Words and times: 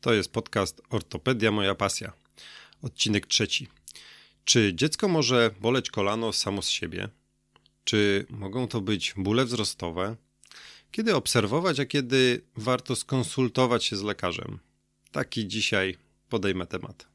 To 0.00 0.12
jest 0.12 0.32
podcast 0.32 0.82
Ortopedia 0.90 1.50
Moja 1.50 1.74
Pasja. 1.74 2.12
Odcinek 2.82 3.26
trzeci. 3.26 3.68
Czy 4.44 4.74
dziecko 4.74 5.08
może 5.08 5.50
boleć 5.60 5.90
kolano 5.90 6.32
samo 6.32 6.62
z 6.62 6.68
siebie? 6.68 7.08
Czy 7.84 8.26
mogą 8.30 8.68
to 8.68 8.80
być 8.80 9.14
bóle 9.16 9.44
wzrostowe? 9.44 10.16
Kiedy 10.90 11.16
obserwować, 11.16 11.80
a 11.80 11.86
kiedy 11.86 12.42
warto 12.56 12.96
skonsultować 12.96 13.84
się 13.84 13.96
z 13.96 14.02
lekarzem? 14.02 14.58
Taki 15.12 15.48
dzisiaj 15.48 15.96
podejmę 16.28 16.66
temat. 16.66 17.09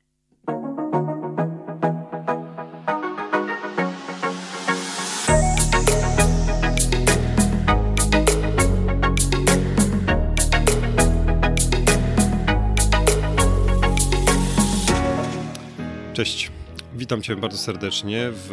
Cześć. 16.15 16.51
Witam 16.93 17.21
Cię 17.21 17.35
bardzo 17.35 17.57
serdecznie 17.57 18.29
w 18.31 18.49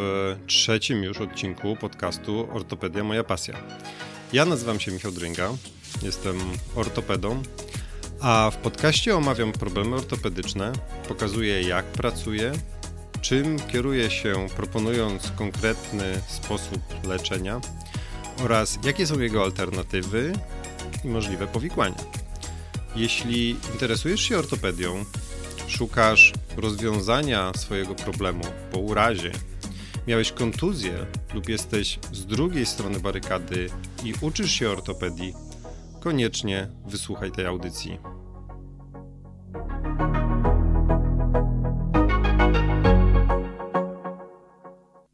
trzecim 0.46 1.02
już 1.02 1.20
odcinku 1.20 1.76
podcastu 1.76 2.48
Ortopedia 2.52 3.04
Moja 3.04 3.24
Pasja. 3.24 3.54
Ja 4.32 4.44
nazywam 4.44 4.80
się 4.80 4.92
Michał 4.92 5.12
Drynga, 5.12 5.50
jestem 6.02 6.38
ortopedą, 6.74 7.42
a 8.20 8.50
w 8.54 8.56
podcaście 8.56 9.16
omawiam 9.16 9.52
problemy 9.52 9.96
ortopedyczne, 9.96 10.72
pokazuję 11.08 11.62
jak 11.62 11.84
pracuję, 11.84 12.52
czym 13.20 13.58
kieruję 13.58 14.10
się 14.10 14.46
proponując 14.56 15.32
konkretny 15.36 16.20
sposób 16.28 16.82
leczenia 17.04 17.60
oraz 18.44 18.78
jakie 18.84 19.06
są 19.06 19.20
jego 19.20 19.42
alternatywy 19.42 20.32
i 21.04 21.08
możliwe 21.08 21.46
powikłania. 21.46 22.04
Jeśli 22.96 23.56
interesujesz 23.72 24.20
się 24.20 24.38
ortopedią, 24.38 25.04
szukasz 25.68 26.32
rozwiązania 26.56 27.52
swojego 27.56 27.94
problemu 27.94 28.44
po 28.72 28.78
urazie, 28.78 29.32
miałeś 30.06 30.32
kontuzję 30.32 31.06
lub 31.34 31.48
jesteś 31.48 31.98
z 32.12 32.26
drugiej 32.26 32.66
strony 32.66 33.00
barykady 33.00 33.70
i 34.04 34.14
uczysz 34.20 34.52
się 34.52 34.70
ortopedii, 34.70 35.34
koniecznie 36.00 36.68
wysłuchaj 36.86 37.32
tej 37.32 37.46
audycji. 37.46 37.98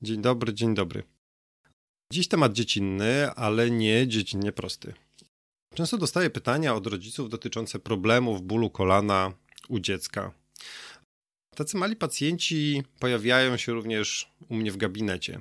Dzień 0.02 0.22
dobry, 0.22 0.54
dzień 0.54 0.74
dobry. 0.74 1.02
Dziś 2.12 2.28
temat 2.28 2.52
dziecinny, 2.52 3.30
ale 3.30 3.70
nie 3.70 4.08
dziecinnie 4.08 4.52
prosty. 4.52 4.94
Często 5.74 5.98
dostaję 5.98 6.30
pytania 6.30 6.74
od 6.74 6.86
rodziców 6.86 7.28
dotyczące 7.28 7.78
problemów 7.78 8.42
bólu 8.42 8.70
kolana 8.70 9.32
u 9.68 9.80
dziecka. 9.80 10.32
Tacy 11.58 11.76
mali 11.76 11.96
pacjenci 11.96 12.82
pojawiają 12.98 13.56
się 13.56 13.72
również 13.72 14.30
u 14.48 14.54
mnie 14.54 14.72
w 14.72 14.76
gabinecie. 14.76 15.40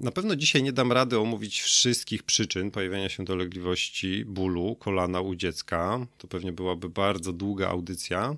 Na 0.00 0.10
pewno 0.14 0.36
dzisiaj 0.36 0.62
nie 0.62 0.72
dam 0.72 0.92
rady 0.92 1.18
omówić 1.18 1.60
wszystkich 1.60 2.22
przyczyn 2.22 2.70
pojawiania 2.70 3.08
się 3.08 3.24
dolegliwości 3.24 4.24
bólu 4.24 4.76
kolana 4.76 5.20
u 5.20 5.34
dziecka. 5.34 6.06
To 6.18 6.28
pewnie 6.28 6.52
byłaby 6.52 6.88
bardzo 6.88 7.32
długa 7.32 7.68
audycja, 7.68 8.36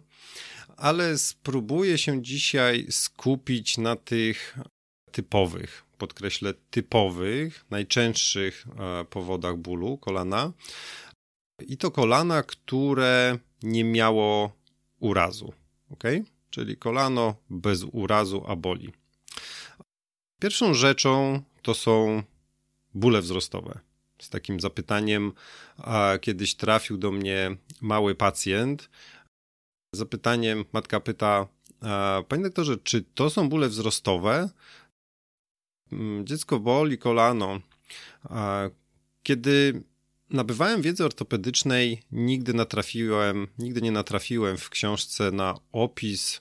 ale 0.76 1.18
spróbuję 1.18 1.98
się 1.98 2.22
dzisiaj 2.22 2.86
skupić 2.90 3.78
na 3.78 3.96
tych 3.96 4.58
typowych, 5.12 5.84
podkreślę 5.98 6.54
typowych, 6.70 7.64
najczęstszych 7.70 8.66
e, 8.78 9.04
powodach 9.04 9.56
bólu 9.56 9.98
kolana. 9.98 10.52
I 11.68 11.76
to 11.76 11.90
kolana, 11.90 12.42
które 12.42 13.38
nie 13.62 13.84
miało 13.84 14.55
urazu. 15.00 15.52
ok? 15.90 16.04
czyli 16.56 16.76
kolano 16.76 17.34
bez 17.50 17.84
urazu, 17.92 18.44
a 18.46 18.56
boli. 18.56 18.92
Pierwszą 20.40 20.74
rzeczą 20.74 21.42
to 21.62 21.74
są 21.74 22.22
bóle 22.94 23.20
wzrostowe. 23.20 23.80
Z 24.22 24.30
takim 24.30 24.60
zapytaniem, 24.60 25.32
a 25.76 26.18
kiedyś 26.20 26.54
trafił 26.54 26.98
do 26.98 27.12
mnie 27.12 27.56
mały 27.80 28.14
pacjent. 28.14 28.90
Zapytaniem 29.94 30.64
matka 30.72 31.00
pyta: 31.00 31.46
Panie 32.28 32.42
doktorze, 32.42 32.76
czy 32.76 33.02
to 33.02 33.30
są 33.30 33.48
bóle 33.48 33.68
wzrostowe? 33.68 34.50
Mm, 35.92 36.26
dziecko 36.26 36.60
boli 36.60 36.98
kolano. 36.98 37.60
Kiedy 39.22 39.82
nabywałem 40.30 40.82
wiedzy 40.82 41.04
ortopedycznej, 41.04 42.02
nigdy 42.12 42.54
natrafiłem, 42.54 43.46
nigdy 43.58 43.82
nie 43.82 43.92
natrafiłem 43.92 44.56
w 44.56 44.70
książce 44.70 45.30
na 45.30 45.54
opis 45.72 46.40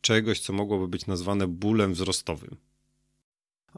czegoś, 0.00 0.40
co 0.40 0.52
mogłoby 0.52 0.88
być 0.88 1.06
nazwane 1.06 1.46
bólem 1.46 1.92
wzrostowym. 1.92 2.56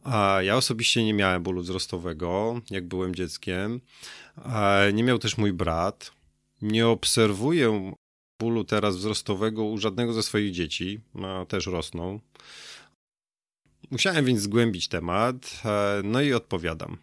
A 0.05 0.39
ja 0.43 0.57
osobiście 0.57 1.05
nie 1.05 1.15
miałem 1.15 1.43
bólu 1.43 1.63
wzrostowego, 1.63 2.61
jak 2.71 2.89
byłem 2.89 3.15
dzieckiem. 3.15 3.81
Nie 4.93 5.03
miał 5.03 5.19
też 5.19 5.39
mój 5.39 5.53
brat. 5.53 6.13
Nie 6.63 6.89
obserwuję 6.89 7.93
bólu 8.41 8.65
teraz 8.65 8.97
wzrostowego 8.97 9.65
u 9.65 9.79
żadnego 9.79 10.13
ze 10.13 10.23
swoich 10.23 10.53
dzieci, 10.53 11.01
też 11.49 11.67
rosną. 11.67 12.21
Musiałem 13.91 14.25
więc 14.25 14.41
zgłębić 14.41 14.89
temat, 14.89 15.63
e, 15.65 16.01
no 16.05 16.21
i 16.21 16.33
odpowiadam. 16.33 16.99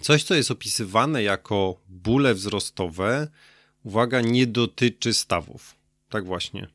Coś, 0.00 0.24
co 0.24 0.34
jest 0.34 0.50
opisywane 0.50 1.22
jako 1.22 1.80
bóle 1.88 2.34
wzrostowe, 2.34 3.28
uwaga, 3.84 4.20
nie 4.20 4.46
dotyczy 4.46 5.14
stawów. 5.14 5.74
Tak 6.08 6.26
właśnie. 6.26 6.68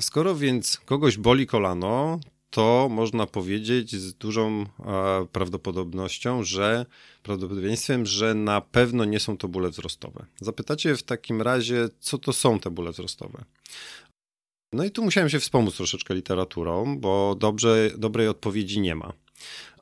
Skoro 0.00 0.36
więc 0.36 0.76
kogoś 0.76 1.16
boli 1.16 1.46
kolano, 1.46 2.20
to 2.50 2.88
można 2.90 3.26
powiedzieć 3.26 3.96
z 3.96 4.14
dużą 4.14 4.62
e, 4.62 5.26
prawdopodobnością, 5.32 6.44
że 6.44 6.86
prawdopodobieństwem, 7.22 8.06
że 8.06 8.34
na 8.34 8.60
pewno 8.60 9.04
nie 9.04 9.20
są 9.20 9.36
to 9.36 9.48
bóle 9.48 9.70
wzrostowe. 9.70 10.26
Zapytacie 10.40 10.96
w 10.96 11.02
takim 11.02 11.42
razie, 11.42 11.88
co 12.00 12.18
to 12.18 12.32
są 12.32 12.60
te 12.60 12.70
bóle 12.70 12.92
wzrostowe? 12.92 13.44
No 14.72 14.84
i 14.84 14.90
tu 14.90 15.04
musiałem 15.04 15.30
się 15.30 15.40
wspomóc 15.40 15.76
troszeczkę 15.76 16.14
literaturą, 16.14 16.98
bo 16.98 17.34
dobrze, 17.38 17.90
dobrej 17.98 18.28
odpowiedzi 18.28 18.80
nie 18.80 18.94
ma. 18.94 19.12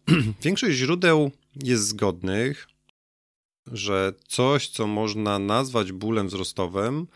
Większość 0.42 0.76
źródeł 0.76 1.30
jest 1.62 1.88
zgodnych, 1.88 2.68
że 3.66 4.12
coś, 4.28 4.68
co 4.68 4.86
można 4.86 5.38
nazwać 5.38 5.92
bólem 5.92 6.28
wzrostowym, 6.28 7.06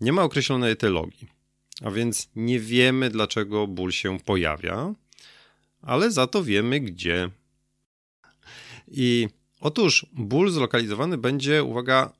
nie 0.00 0.12
ma 0.12 0.22
określonej 0.22 0.72
etylogii. 0.72 1.28
A 1.82 1.90
więc 1.90 2.28
nie 2.36 2.60
wiemy, 2.60 3.10
dlaczego 3.10 3.66
ból 3.66 3.92
się 3.92 4.20
pojawia, 4.20 4.94
ale 5.82 6.10
za 6.10 6.26
to 6.26 6.44
wiemy 6.44 6.80
gdzie. 6.80 7.30
I 8.88 9.28
otóż 9.60 10.06
ból 10.12 10.50
zlokalizowany 10.50 11.18
będzie, 11.18 11.64
uwaga, 11.64 12.12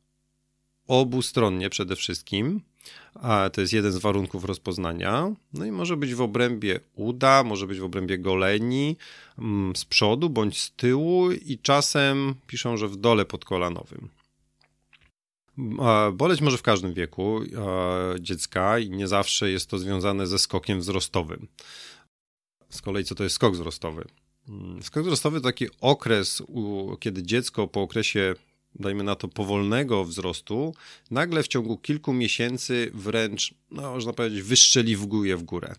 obustronnie 0.87 1.71
przede 1.71 1.97
wszystkim. 1.97 2.61
A 3.15 3.51
to 3.53 3.61
jest 3.61 3.73
jeden 3.73 3.93
z 3.93 3.99
warunków 3.99 4.45
rozpoznania. 4.45 5.35
No 5.53 5.65
i 5.65 5.73
może 5.73 5.97
być 5.97 6.15
w 6.15 6.21
obrębie 6.21 6.81
uda, 6.95 7.45
może 7.45 7.67
być 7.67 7.79
w 7.81 7.85
obrębie 7.85 8.19
goleni, 8.19 8.97
mm, 9.39 9.77
z 9.77 9.85
przodu 9.85 10.31
bądź 10.31 10.61
z 10.61 10.71
tyłu 10.71 11.31
i 11.31 11.59
czasem 11.59 12.35
piszą, 12.47 12.77
że 12.77 12.89
w 12.89 12.97
dole 12.97 13.25
podkolanowym. 13.25 14.09
Boleć 16.13 16.41
może 16.41 16.59
w 16.59 16.63
każdym 16.63 16.95
wieku 16.95 17.41
dziecka 18.21 18.79
i 18.79 18.91
nie 18.91 19.09
zawsze 19.09 19.51
jest 19.51 19.71
to 19.71 19.79
związane 19.79 20.27
ze 20.27 20.39
skokiem 20.39 20.81
wzrostowym. 20.81 21.49
Z 22.71 22.83
kolei, 22.83 23.05
co 23.05 23.15
to 23.15 23.25
jest 23.25 23.35
skok 23.35 23.55
wzrostowy? 23.55 24.05
Mm, 24.49 24.83
skok 24.83 25.03
wzrostowy 25.03 25.41
to 25.41 25.45
taki 25.45 25.67
okres, 25.81 26.43
kiedy 27.01 27.23
dziecko 27.23 27.67
po 27.67 27.83
okresie, 27.83 28.35
dajmy 28.75 29.05
na 29.05 29.15
to, 29.15 29.29
powolnego 29.29 30.05
wzrostu, 30.05 30.75
nagle 31.11 31.43
w 31.43 31.49
ciągu 31.49 31.77
kilku 31.79 32.13
miesięcy 32.13 32.91
wręcz, 32.95 33.55
no, 33.71 33.83
można 33.83 34.13
powiedzieć, 34.13 34.43
wystrzeliwguje 34.43 35.37
w 35.37 35.43
górę. 35.43 35.75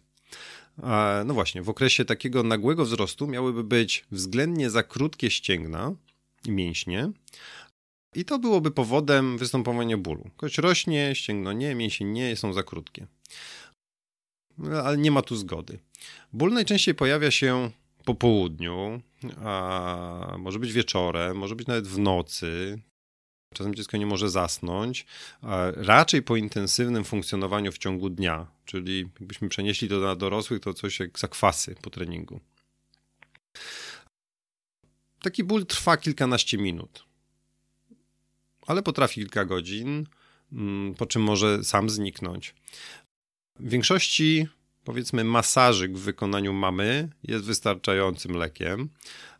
No 1.25 1.33
właśnie, 1.33 1.61
w 1.61 1.69
okresie 1.69 2.05
takiego 2.05 2.43
nagłego 2.43 2.85
wzrostu 2.85 3.27
miałyby 3.27 3.63
być 3.63 4.05
względnie 4.11 4.69
za 4.69 4.83
krótkie 4.83 5.31
ścięgna 5.31 5.93
i 6.45 6.51
mięśnie, 6.51 7.11
i 8.15 8.25
to 8.25 8.39
byłoby 8.39 8.71
powodem 8.71 9.37
występowania 9.37 9.97
bólu. 9.97 10.29
Kość 10.37 10.57
rośnie, 10.57 11.15
ścięgno 11.15 11.53
nie, 11.53 11.75
mięsień 11.75 12.07
nie, 12.07 12.35
są 12.35 12.53
za 12.53 12.63
krótkie. 12.63 13.07
Ale 14.83 14.97
nie 14.97 15.11
ma 15.11 15.21
tu 15.21 15.35
zgody. 15.35 15.79
Ból 16.33 16.53
najczęściej 16.53 16.95
pojawia 16.95 17.31
się 17.31 17.71
po 18.09 18.15
południu, 18.15 19.01
a 19.43 20.35
może 20.39 20.59
być 20.59 20.73
wieczorem, 20.73 21.37
może 21.37 21.55
być 21.55 21.67
nawet 21.67 21.87
w 21.87 21.99
nocy. 21.99 22.81
Czasem 23.53 23.75
dziecko 23.75 23.97
nie 23.97 24.05
może 24.05 24.29
zasnąć, 24.29 25.05
raczej 25.75 26.23
po 26.23 26.35
intensywnym 26.35 27.03
funkcjonowaniu 27.03 27.71
w 27.71 27.77
ciągu 27.77 28.09
dnia, 28.09 28.47
czyli 28.65 29.09
jakbyśmy 29.19 29.49
przenieśli 29.49 29.89
to 29.89 29.99
na 29.99 30.15
dorosłych, 30.15 30.61
to 30.61 30.73
coś 30.73 30.99
jak 30.99 31.19
zakwasy 31.19 31.75
po 31.81 31.89
treningu. 31.89 32.39
Taki 35.21 35.43
ból 35.43 35.65
trwa 35.65 35.97
kilkanaście 35.97 36.57
minut 36.57 37.09
ale 38.69 38.83
potrafi 38.83 39.21
kilka 39.21 39.45
godzin 39.45 40.05
mm, 40.51 40.95
po 40.95 41.05
czym 41.05 41.21
może 41.21 41.63
sam 41.63 41.89
zniknąć. 41.89 42.55
W 43.59 43.69
większości 43.69 44.47
powiedzmy 44.83 45.23
masażyk 45.23 45.97
w 45.97 46.01
wykonaniu 46.01 46.53
mamy 46.53 47.09
jest 47.23 47.45
wystarczającym 47.45 48.35
lekiem, 48.35 48.89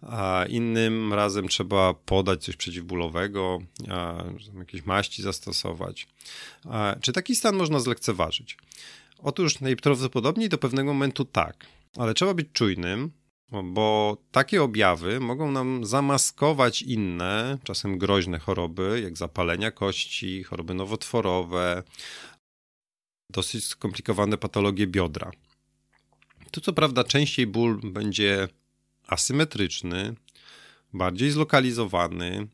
a 0.01 0.45
innym 0.49 1.13
razem 1.13 1.47
trzeba 1.47 1.93
podać 1.93 2.43
coś 2.43 2.55
przeciwbólowego, 2.55 3.59
jakieś 4.59 4.85
maści 4.85 5.21
zastosować. 5.21 6.07
Czy 7.01 7.13
taki 7.13 7.35
stan 7.35 7.55
można 7.55 7.79
zlekceważyć? 7.79 8.57
Otóż 9.19 9.59
najprawdopodobniej 9.59 10.49
do 10.49 10.57
pewnego 10.57 10.93
momentu 10.93 11.25
tak, 11.25 11.65
ale 11.97 12.13
trzeba 12.13 12.33
być 12.33 12.47
czujnym, 12.53 13.11
bo 13.63 14.17
takie 14.31 14.63
objawy 14.63 15.19
mogą 15.19 15.51
nam 15.51 15.85
zamaskować 15.85 16.81
inne, 16.81 17.57
czasem 17.63 17.97
groźne 17.97 18.39
choroby, 18.39 19.01
jak 19.03 19.17
zapalenia 19.17 19.71
kości, 19.71 20.43
choroby 20.43 20.73
nowotworowe, 20.73 21.83
dosyć 23.29 23.65
skomplikowane 23.65 24.37
patologie 24.37 24.87
biodra. 24.87 25.31
Tu 26.51 26.61
co 26.61 26.73
prawda 26.73 27.03
częściej 27.03 27.47
ból 27.47 27.79
będzie 27.83 28.47
asymetryczny, 29.07 30.15
bardziej 30.93 31.31
zlokalizowany, 31.31 32.47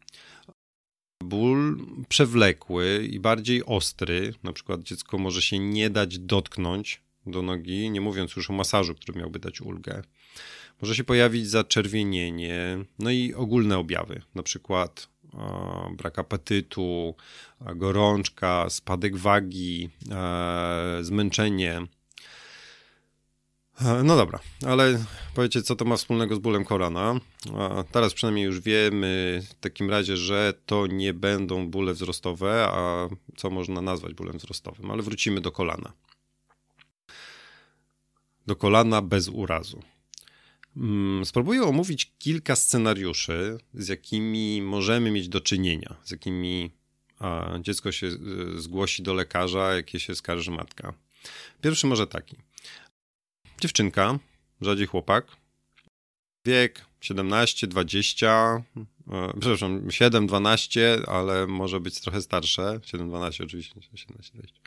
ból 1.24 1.86
przewlekły 2.10 3.08
i 3.12 3.20
bardziej 3.20 3.66
ostry. 3.66 4.34
Na 4.44 4.54
przykład 4.54 4.84
dziecko 4.84 5.18
może 5.18 5.42
się 5.42 5.60
nie 5.60 5.90
dać 5.90 6.20
dotknąć 6.20 7.02
do 7.26 7.42
nogi, 7.42 7.90
nie 7.90 8.02
mówiąc 8.02 8.36
już 8.36 8.50
o 8.50 8.54
masażu, 8.54 8.96
który 8.96 9.20
miałby 9.20 9.40
dać 9.40 9.62
ulgę. 9.62 10.02
Może 10.82 10.96
się 10.96 11.04
pojawić 11.04 11.48
zaczerwienienie, 11.48 12.78
no 13.00 13.12
i 13.12 13.34
ogólne 13.34 13.78
objawy, 13.78 14.22
na 14.36 14.44
przykład 14.44 15.15
brak 15.98 16.20
apetytu, 16.20 17.16
gorączka, 17.76 18.70
spadek 18.70 19.18
wagi, 19.18 19.90
e, 20.12 20.98
zmęczenie. 21.02 21.82
E, 23.82 24.04
no 24.04 24.16
dobra, 24.16 24.40
ale 24.68 25.06
powiecie, 25.36 25.62
co 25.62 25.76
to 25.76 25.86
ma 25.86 25.98
wspólnego 25.98 26.36
z 26.36 26.40
bólem 26.40 26.66
kolana? 26.66 27.20
Teraz 27.92 28.14
przynajmniej 28.14 28.46
już 28.46 28.60
wiemy 28.60 29.42
w 29.50 29.54
takim 29.54 29.90
razie, 29.90 30.18
że 30.18 30.54
to 30.66 30.88
nie 30.88 31.14
będą 31.14 31.68
bóle 31.68 31.94
wzrostowe, 31.94 32.68
a 32.72 33.08
co 33.36 33.50
można 33.50 33.82
nazwać 33.82 34.14
bólem 34.14 34.38
wzrostowym, 34.38 34.92
ale 34.92 35.02
wrócimy 35.02 35.42
do 35.42 35.52
kolana. 35.52 35.94
Do 38.48 38.56
kolana 38.56 39.02
bez 39.02 39.30
urazu. 39.30 39.82
Mm, 40.78 41.26
spróbuję 41.26 41.64
omówić 41.64 42.12
kilka 42.20 42.56
scenariuszy, 42.56 43.58
z 43.74 43.88
jakimi 43.88 44.62
możemy 44.62 45.12
mieć 45.12 45.30
do 45.30 45.42
czynienia, 45.42 45.96
z 46.04 46.12
jakimi 46.12 46.72
dziecko 47.62 47.92
się 47.92 48.08
y, 48.08 48.62
zgłosi 48.62 49.04
do 49.04 49.14
lekarza, 49.14 49.74
jakie 49.74 50.00
się 50.00 50.16
skarży 50.16 50.52
matka. 50.52 50.94
Pierwszy 51.62 51.88
może 51.88 52.08
taki. 52.08 52.36
Dziewczynka, 53.62 54.20
rzadziej 54.62 54.88
chłopak, 54.88 55.26
wiek 56.46 56.86
17, 57.02 57.68
20, 57.68 58.64
e, 59.12 59.34
przepraszam, 59.40 59.92
7, 59.92 60.28
12, 60.28 60.98
ale 61.08 61.48
może 61.48 61.80
być 61.80 62.00
trochę 62.02 62.22
starsze, 62.22 62.80
7, 62.84 63.10
12 63.10 63.44
oczywiście, 63.44 63.76
17, 63.96 64.34
20. 64.34 64.60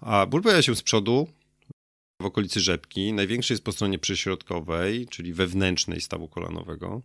A 0.00 0.26
ból 0.26 0.42
pojawia 0.42 0.62
się 0.62 0.76
z 0.76 0.82
przodu, 0.82 1.28
w 2.22 2.24
okolicy 2.24 2.60
rzepki. 2.60 3.12
Największy 3.12 3.52
jest 3.52 3.64
po 3.64 3.72
stronie 3.72 3.98
przyśrodkowej, 3.98 5.06
czyli 5.06 5.32
wewnętrznej 5.32 6.00
stawu 6.00 6.28
kolanowego. 6.28 7.02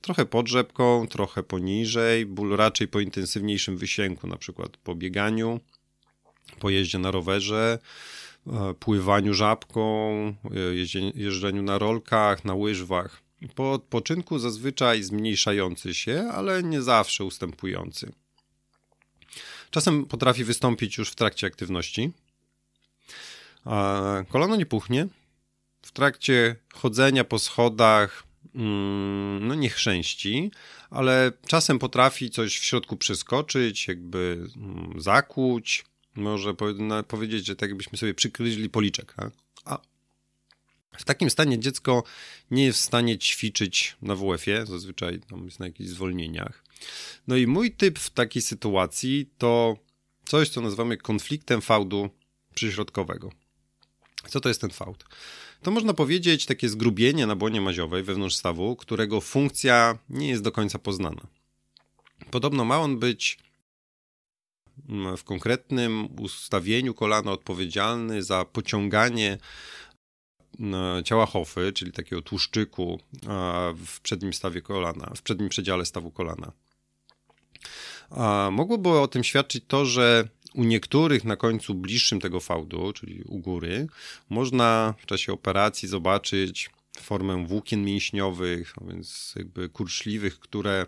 Trochę 0.00 0.26
pod 0.26 0.48
rzepką, 0.48 1.06
trochę 1.06 1.42
poniżej. 1.42 2.26
Ból 2.26 2.56
raczej 2.56 2.88
po 2.88 3.00
intensywniejszym 3.00 3.76
wysięgu, 3.76 4.26
na 4.26 4.36
przykład 4.36 4.76
po 4.76 4.94
bieganiu, 4.94 5.60
po 6.58 6.70
jeździe 6.70 6.98
na 6.98 7.10
rowerze, 7.10 7.78
e, 8.46 8.74
pływaniu 8.74 9.34
żabką, 9.34 10.12
e, 10.20 11.14
jeżdżeniu 11.14 11.62
na 11.62 11.78
rolkach, 11.78 12.44
na 12.44 12.54
łyżwach. 12.54 13.22
Po 13.54 13.72
odpoczynku 13.72 14.38
zazwyczaj 14.38 15.02
zmniejszający 15.02 15.94
się, 15.94 16.28
ale 16.32 16.62
nie 16.62 16.82
zawsze 16.82 17.24
ustępujący. 17.24 18.12
Czasem 19.70 20.06
potrafi 20.06 20.44
wystąpić 20.44 20.98
już 20.98 21.10
w 21.10 21.14
trakcie 21.14 21.46
aktywności, 21.46 22.12
kolano 24.28 24.56
nie 24.56 24.66
puchnie. 24.66 25.06
W 25.82 25.92
trakcie 25.92 26.56
chodzenia 26.74 27.24
po 27.24 27.38
schodach 27.38 28.24
mm, 28.54 29.48
no 29.48 29.54
nie 29.54 29.70
chrzęści, 29.70 30.50
ale 30.90 31.32
czasem 31.46 31.78
potrafi 31.78 32.30
coś 32.30 32.58
w 32.58 32.64
środku 32.64 32.96
przeskoczyć, 32.96 33.88
jakby 33.88 34.46
mm, 34.56 35.00
zakłuć. 35.00 35.84
Może 36.14 36.54
powiedzieć, 37.08 37.46
że 37.46 37.56
tak 37.56 37.68
jakbyśmy 37.70 37.98
sobie 37.98 38.14
przykryli 38.14 38.70
policzek. 38.70 39.14
A 39.64 39.78
w 40.98 41.04
takim 41.04 41.30
stanie 41.30 41.58
dziecko 41.58 42.04
nie 42.50 42.64
jest 42.64 42.78
w 42.78 42.82
stanie 42.84 43.18
ćwiczyć 43.18 43.96
na 44.02 44.16
WF-ie, 44.16 44.66
zazwyczaj 44.66 45.20
tam 45.20 45.44
jest 45.44 45.60
na 45.60 45.66
jakichś 45.66 45.90
zwolnieniach. 45.90 46.64
No 47.28 47.36
i 47.36 47.46
mój 47.46 47.72
typ 47.72 47.98
w 47.98 48.10
takiej 48.10 48.42
sytuacji 48.42 49.30
to 49.38 49.76
coś, 50.24 50.48
co 50.48 50.60
nazywamy 50.60 50.96
konfliktem 50.96 51.60
fałdu 51.60 52.10
przyśrodkowego. 52.54 53.41
Co 54.28 54.40
to 54.40 54.48
jest 54.48 54.60
ten 54.60 54.70
fałd? 54.70 55.04
To 55.62 55.70
można 55.70 55.94
powiedzieć 55.94 56.46
takie 56.46 56.68
zgrubienie 56.68 57.26
na 57.26 57.36
błonie 57.36 57.60
maziowej 57.60 58.02
wewnątrz 58.02 58.36
stawu, 58.36 58.76
którego 58.76 59.20
funkcja 59.20 59.98
nie 60.08 60.28
jest 60.28 60.42
do 60.42 60.52
końca 60.52 60.78
poznana. 60.78 61.26
Podobno 62.30 62.64
ma 62.64 62.78
on 62.78 62.98
być 62.98 63.38
mm, 64.88 65.16
w 65.16 65.24
konkretnym 65.24 66.20
ustawieniu 66.20 66.94
kolana 66.94 67.32
odpowiedzialny 67.32 68.22
za 68.22 68.44
pociąganie 68.44 69.38
mm, 70.60 71.04
ciała 71.04 71.26
hofy, 71.26 71.72
czyli 71.72 71.92
takiego 71.92 72.22
tłuszczyku 72.22 73.00
w 73.86 74.00
przednim 74.00 74.32
stawie 74.32 74.62
kolana, 74.62 75.12
w 75.16 75.22
przednim 75.22 75.48
przedziale 75.48 75.86
stawu 75.86 76.10
kolana. 76.10 76.52
Mogłoby 78.50 78.88
o 78.88 79.08
tym 79.08 79.24
świadczyć 79.24 79.64
to, 79.68 79.84
że 79.84 80.28
u 80.54 80.64
niektórych 80.64 81.24
na 81.24 81.36
końcu 81.36 81.74
bliższym 81.74 82.20
tego 82.20 82.40
fałdu, 82.40 82.92
czyli 82.92 83.22
u 83.22 83.38
góry, 83.38 83.86
można 84.30 84.94
w 84.98 85.06
czasie 85.06 85.32
operacji 85.32 85.88
zobaczyć 85.88 86.70
formę 87.00 87.46
włókien 87.46 87.84
mięśniowych, 87.84 88.74
a 88.80 88.84
więc 88.84 89.34
jakby 89.36 89.68
kurczliwych, 89.68 90.38
które 90.38 90.86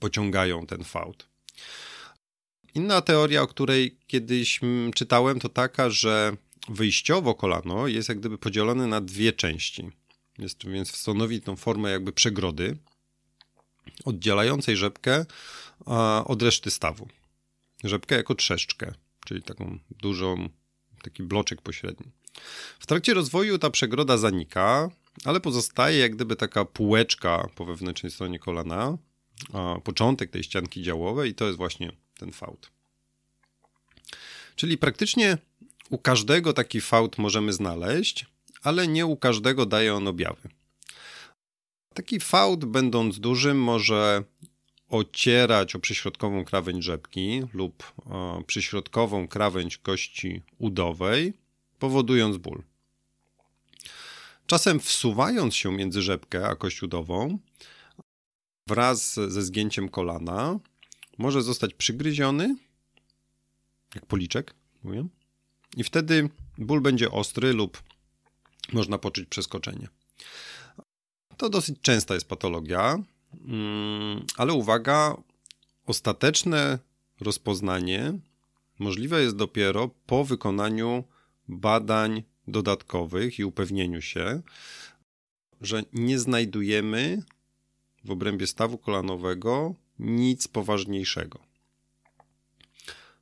pociągają 0.00 0.66
ten 0.66 0.84
fałd. 0.84 1.28
Inna 2.74 3.00
teoria, 3.00 3.42
o 3.42 3.46
której 3.46 3.96
kiedyś 4.06 4.60
czytałem, 4.94 5.40
to 5.40 5.48
taka, 5.48 5.90
że 5.90 6.36
wyjściowo 6.68 7.34
kolano 7.34 7.86
jest 7.86 8.08
jak 8.08 8.18
gdyby 8.18 8.38
podzielone 8.38 8.86
na 8.86 9.00
dwie 9.00 9.32
części. 9.32 9.90
Jest 10.38 10.68
więc 10.68 10.96
stanowi 10.96 11.40
tą 11.40 11.56
formę 11.56 11.90
jakby 11.90 12.12
przegrody 12.12 12.76
oddzielającej 14.04 14.76
rzepkę 14.76 15.26
od 16.24 16.42
reszty 16.42 16.70
stawu 16.70 17.08
rzepkę 17.88 18.16
jako 18.16 18.34
trzeszczkę, 18.34 18.94
czyli 19.24 19.42
taką 19.42 19.78
dużą, 19.90 20.48
taki 21.02 21.22
bloczek 21.22 21.62
pośredni. 21.62 22.06
W 22.78 22.86
trakcie 22.86 23.14
rozwoju 23.14 23.58
ta 23.58 23.70
przegroda 23.70 24.18
zanika, 24.18 24.90
ale 25.24 25.40
pozostaje 25.40 25.98
jak 25.98 26.14
gdyby 26.14 26.36
taka 26.36 26.64
półeczka 26.64 27.48
po 27.54 27.64
wewnętrznej 27.64 28.12
stronie 28.12 28.38
kolana, 28.38 28.98
początek 29.84 30.30
tej 30.30 30.42
ścianki 30.42 30.82
działowej 30.82 31.30
i 31.30 31.34
to 31.34 31.46
jest 31.46 31.56
właśnie 31.56 31.92
ten 32.18 32.32
fałd. 32.32 32.70
Czyli 34.56 34.78
praktycznie 34.78 35.38
u 35.90 35.98
każdego 35.98 36.52
taki 36.52 36.80
fałd 36.80 37.18
możemy 37.18 37.52
znaleźć, 37.52 38.26
ale 38.62 38.88
nie 38.88 39.06
u 39.06 39.16
każdego 39.16 39.66
daje 39.66 39.94
on 39.94 40.08
objawy. 40.08 40.48
Taki 41.94 42.20
fałd, 42.20 42.64
będąc 42.64 43.20
dużym, 43.20 43.62
może 43.62 44.24
ocierać 44.88 45.74
o 45.74 45.78
przyśrodkową 45.78 46.44
krawędź 46.44 46.84
rzepki 46.84 47.42
lub 47.54 47.92
o 48.06 48.42
przyśrodkową 48.46 49.28
krawędź 49.28 49.78
kości 49.78 50.42
udowej, 50.58 51.32
powodując 51.78 52.36
ból. 52.36 52.62
Czasem 54.46 54.80
wsuwając 54.80 55.54
się 55.54 55.72
między 55.72 56.02
rzepkę 56.02 56.46
a 56.46 56.56
kość 56.56 56.82
udową, 56.82 57.38
wraz 58.66 59.14
ze 59.14 59.42
zgięciem 59.42 59.88
kolana, 59.88 60.58
może 61.18 61.42
zostać 61.42 61.74
przygryziony, 61.74 62.56
jak 63.94 64.06
policzek, 64.06 64.54
mówię, 64.82 65.06
i 65.76 65.84
wtedy 65.84 66.30
ból 66.58 66.80
będzie 66.80 67.10
ostry 67.10 67.52
lub 67.52 67.82
można 68.72 68.98
poczuć 68.98 69.28
przeskoczenie. 69.28 69.88
To 71.36 71.48
dosyć 71.48 71.80
częsta 71.80 72.14
jest 72.14 72.28
patologia, 72.28 72.98
ale 74.36 74.52
uwaga, 74.52 75.16
ostateczne 75.86 76.78
rozpoznanie 77.20 78.18
możliwe 78.78 79.22
jest 79.22 79.36
dopiero 79.36 79.90
po 80.06 80.24
wykonaniu 80.24 81.04
badań 81.48 82.22
dodatkowych 82.48 83.38
i 83.38 83.44
upewnieniu 83.44 84.02
się, 84.02 84.42
że 85.60 85.82
nie 85.92 86.18
znajdujemy 86.18 87.22
w 88.04 88.10
obrębie 88.10 88.46
stawu 88.46 88.78
kolanowego 88.78 89.74
nic 89.98 90.48
poważniejszego. 90.48 91.46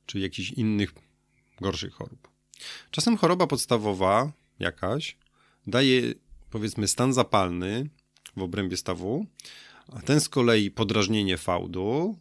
czy 0.05 0.19
jakichś 0.19 0.51
innych 0.51 0.93
gorszych 1.61 1.93
chorób. 1.93 2.27
Czasem 2.91 3.17
choroba 3.17 3.47
podstawowa 3.47 4.31
jakaś 4.59 5.17
daje 5.67 6.13
powiedzmy 6.49 6.87
stan 6.87 7.13
zapalny 7.13 7.89
w 8.37 8.41
obrębie 8.41 8.77
stawu, 8.77 9.25
a 9.93 10.01
ten 10.01 10.21
z 10.21 10.29
kolei 10.29 10.71
podrażnienie 10.71 11.37
fałdu, 11.37 12.17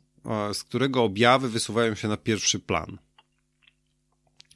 z 0.53 0.65
którego 0.65 1.03
objawy 1.03 1.49
wysuwają 1.49 1.95
się 1.95 2.09
na 2.09 2.17
pierwszy 2.17 2.61
plan. 2.61 2.99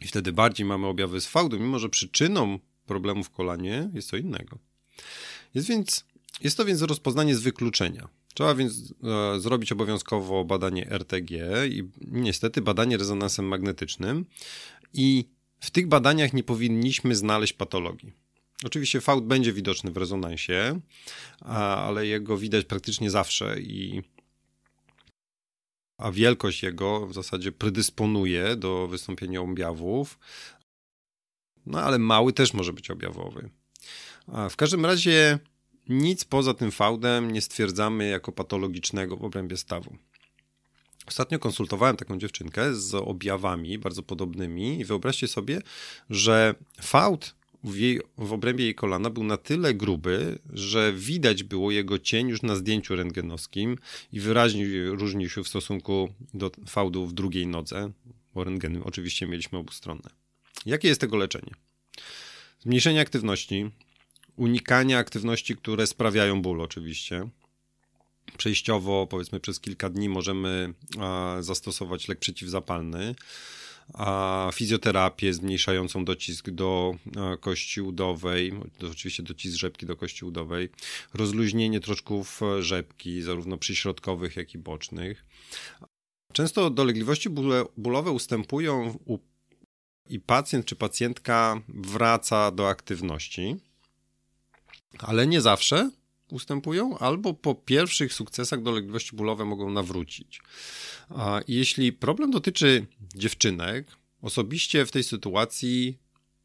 I 0.01 0.07
wtedy 0.07 0.33
bardziej 0.33 0.67
mamy 0.67 0.87
objawy 0.87 1.21
z 1.21 1.27
fałdu, 1.27 1.61
mimo 1.61 1.79
że 1.79 1.89
przyczyną 1.89 2.59
problemu 2.87 3.25
w 3.25 3.31
kolanie 3.31 3.91
jest 3.95 4.09
co 4.09 4.17
innego. 4.17 4.59
Jest, 5.55 5.69
więc, 5.69 6.05
jest 6.41 6.57
to 6.57 6.65
więc 6.65 6.83
rozpoznanie 6.83 7.37
z 7.37 7.41
wykluczenia. 7.41 8.09
Trzeba 8.35 8.55
więc 8.55 8.95
e, 9.35 9.41
zrobić 9.41 9.73
obowiązkowo 9.73 10.45
badanie 10.45 10.91
RTG 10.91 11.33
i 11.69 11.89
niestety 12.01 12.63
badanie 12.63 12.97
rezonansem 12.97 13.45
magnetycznym 13.45 14.27
i 14.95 15.25
w 15.61 15.71
tych 15.71 15.87
badaniach 15.89 16.33
nie 16.33 16.43
powinniśmy 16.43 17.17
znaleźć 17.17 17.53
patologii. 17.53 18.13
Oczywiście 18.65 19.01
fałd 19.01 19.25
będzie 19.25 19.53
widoczny 19.53 19.91
w 19.91 19.97
rezonansie, 19.97 20.81
ale 21.41 22.07
jego 22.07 22.39
widać 22.39 22.65
praktycznie 22.65 23.11
zawsze 23.11 23.61
i 23.61 24.03
a 25.99 26.11
wielkość 26.11 26.63
jego 26.63 27.07
w 27.07 27.15
zasadzie 27.15 27.53
predysponuje 27.53 28.57
do 28.57 28.89
wystąpienia 28.89 29.41
objawów, 29.41 30.19
no 31.67 31.81
ale 31.81 31.99
mały 31.99 32.33
też 32.33 32.55
może 32.55 32.73
być 32.73 32.91
objawowy. 32.91 33.51
W 34.51 34.57
każdym 34.57 34.87
razie 34.87 35.39
nic 35.89 36.25
poza 36.25 36.55
tym 36.55 36.71
fałdem 36.71 37.31
nie 37.31 37.41
stwierdzamy 37.41 38.09
jako 38.09 38.33
patologicznego 38.33 39.17
w 39.17 39.25
obrębie 39.25 39.57
stawu. 39.57 39.97
Ostatnio 41.07 41.39
konsultowałem 41.39 41.97
taką 41.97 42.19
dziewczynkę 42.19 42.75
z 42.75 42.95
objawami 42.95 43.79
bardzo 43.79 44.03
podobnymi 44.03 44.81
i 44.81 44.85
wyobraźcie 44.85 45.29
sobie, 45.29 45.63
że 46.11 46.55
fałd 46.81 47.38
w, 47.65 47.77
jej, 47.77 48.01
w 48.19 48.33
obrębie 48.33 48.65
jej 48.65 48.75
kolana 48.75 49.11
był 49.11 49.25
na 49.25 49.37
tyle 49.37 49.75
gruby, 49.75 50.39
że 50.53 50.93
widać 50.93 51.43
było 51.43 51.71
jego 51.71 51.99
cień 51.99 52.29
już 52.29 52.43
na 52.43 52.57
zdjęciu 52.57 52.97
rentgenowskim 52.97 53.79
i 54.13 54.21
wyraźnie 54.21 54.67
różnił 54.87 55.29
się 55.29 55.45
w 55.45 55.49
stosunku 55.49 56.09
do 56.35 56.51
fałdu 56.69 57.07
w 57.07 57.13
drugiej 57.13 57.47
nodze, 57.47 57.93
bo 58.35 58.45
rentgeny 58.45 58.85
oczywiście 58.85 59.27
mieliśmy 59.27 59.59
obustronne. 59.59 60.11
Jakie 60.67 60.89
jest 60.89 61.01
tego 61.01 61.17
leczenie? 61.17 61.53
Zmniejszenie 62.61 63.01
aktywności, 63.01 63.71
unikanie 64.37 64.99
aktywności, 64.99 65.57
które 65.57 65.87
sprawiają 65.87 66.43
ból 66.43 66.61
oczywiście. 66.61 67.29
Przejściowo, 68.37 69.07
powiedzmy 69.07 69.41
przez 69.41 69.61
kilka 69.61 69.89
dni 69.89 70.09
możemy 70.09 70.75
zastosować 71.41 72.09
lek 72.09 72.19
przeciwzapalny, 72.19 73.15
a 73.95 74.51
fizjoterapię 74.55 75.35
zmniejszającą 75.35 76.05
docisk 76.05 76.51
do 76.51 76.95
kości 77.41 77.81
udowej, 77.81 78.53
oczywiście 78.91 79.23
docisk 79.23 79.57
rzepki 79.57 79.87
do 79.87 79.97
kości 79.97 80.25
udowej, 80.25 80.69
rozluźnienie 81.15 81.81
troszków 81.81 82.41
rzepki, 82.61 83.23
zarówno 83.23 83.59
przyśrodkowych, 83.59 84.37
jak 84.37 84.55
i 84.55 84.59
bocznych. 84.59 85.25
Często 86.33 86.71
dolegliwości 86.71 87.31
bólowe 87.77 88.11
ustępują 88.11 88.99
i 90.09 90.21
pacjent 90.21 90.67
czy 90.67 90.77
pacjentka 90.77 91.63
wraca 91.69 92.51
do 92.51 92.69
aktywności, 92.69 93.57
ale 94.99 95.27
nie 95.27 95.41
zawsze 95.41 95.91
ustępują, 96.33 96.99
albo 96.99 97.35
po 97.35 97.55
pierwszych 97.55 98.13
sukcesach 98.13 98.63
dolegliwości 98.63 99.17
bólowe 99.17 99.45
mogą 99.45 99.71
nawrócić. 99.71 100.41
A 101.09 101.41
jeśli 101.49 101.93
problem 101.93 102.31
dotyczy 102.31 102.87
dziewczynek, 103.15 103.87
osobiście 104.23 104.87
w 104.87 104.91
tej 104.91 105.05
sytuacji 105.05 105.99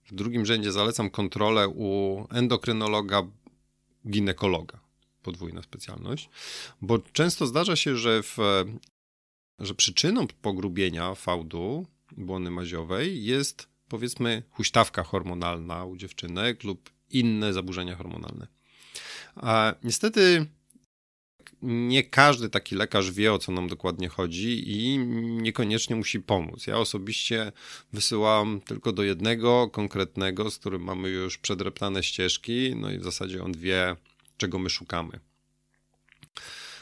w 0.05 0.15
drugim 0.15 0.45
rzędzie 0.45 0.71
zalecam 0.71 1.09
kontrolę 1.09 1.67
u 1.67 2.23
endokrynologa, 2.31 3.23
ginekologa, 4.09 4.79
podwójna 5.23 5.61
specjalność, 5.61 6.29
bo 6.81 6.99
często 6.99 7.47
zdarza 7.47 7.75
się, 7.75 7.97
że, 7.97 8.23
w, 8.23 8.37
że 9.59 9.75
przyczyną 9.75 10.27
pogrubienia 10.41 11.15
fałdu 11.15 11.85
błony 12.17 12.51
maziowej 12.51 13.25
jest 13.25 13.67
powiedzmy 13.87 14.43
huśtawka 14.51 15.03
hormonalna 15.03 15.85
u 15.85 15.97
dziewczynek 15.97 16.63
lub 16.63 16.89
inne 17.09 17.53
zaburzenia 17.53 17.95
hormonalne. 17.95 18.47
Niestety 19.83 20.45
nie 21.61 22.03
każdy 22.03 22.49
taki 22.49 22.75
lekarz 22.75 23.11
wie, 23.11 23.33
o 23.33 23.39
co 23.39 23.51
nam 23.51 23.67
dokładnie 23.67 24.09
chodzi 24.09 24.63
i 24.71 24.97
niekoniecznie 25.41 25.95
musi 25.95 26.19
pomóc. 26.19 26.67
Ja 26.67 26.77
osobiście 26.77 27.51
wysyłam 27.93 28.61
tylko 28.61 28.91
do 28.91 29.03
jednego 29.03 29.69
konkretnego, 29.69 30.51
z 30.51 30.57
którym 30.57 30.81
mamy 30.81 31.09
już 31.09 31.37
przedreptane 31.37 32.03
ścieżki, 32.03 32.75
no 32.75 32.91
i 32.91 32.97
w 32.97 33.03
zasadzie 33.03 33.43
on 33.43 33.51
wie, 33.53 33.95
czego 34.37 34.59
my 34.59 34.69
szukamy. 34.69 35.19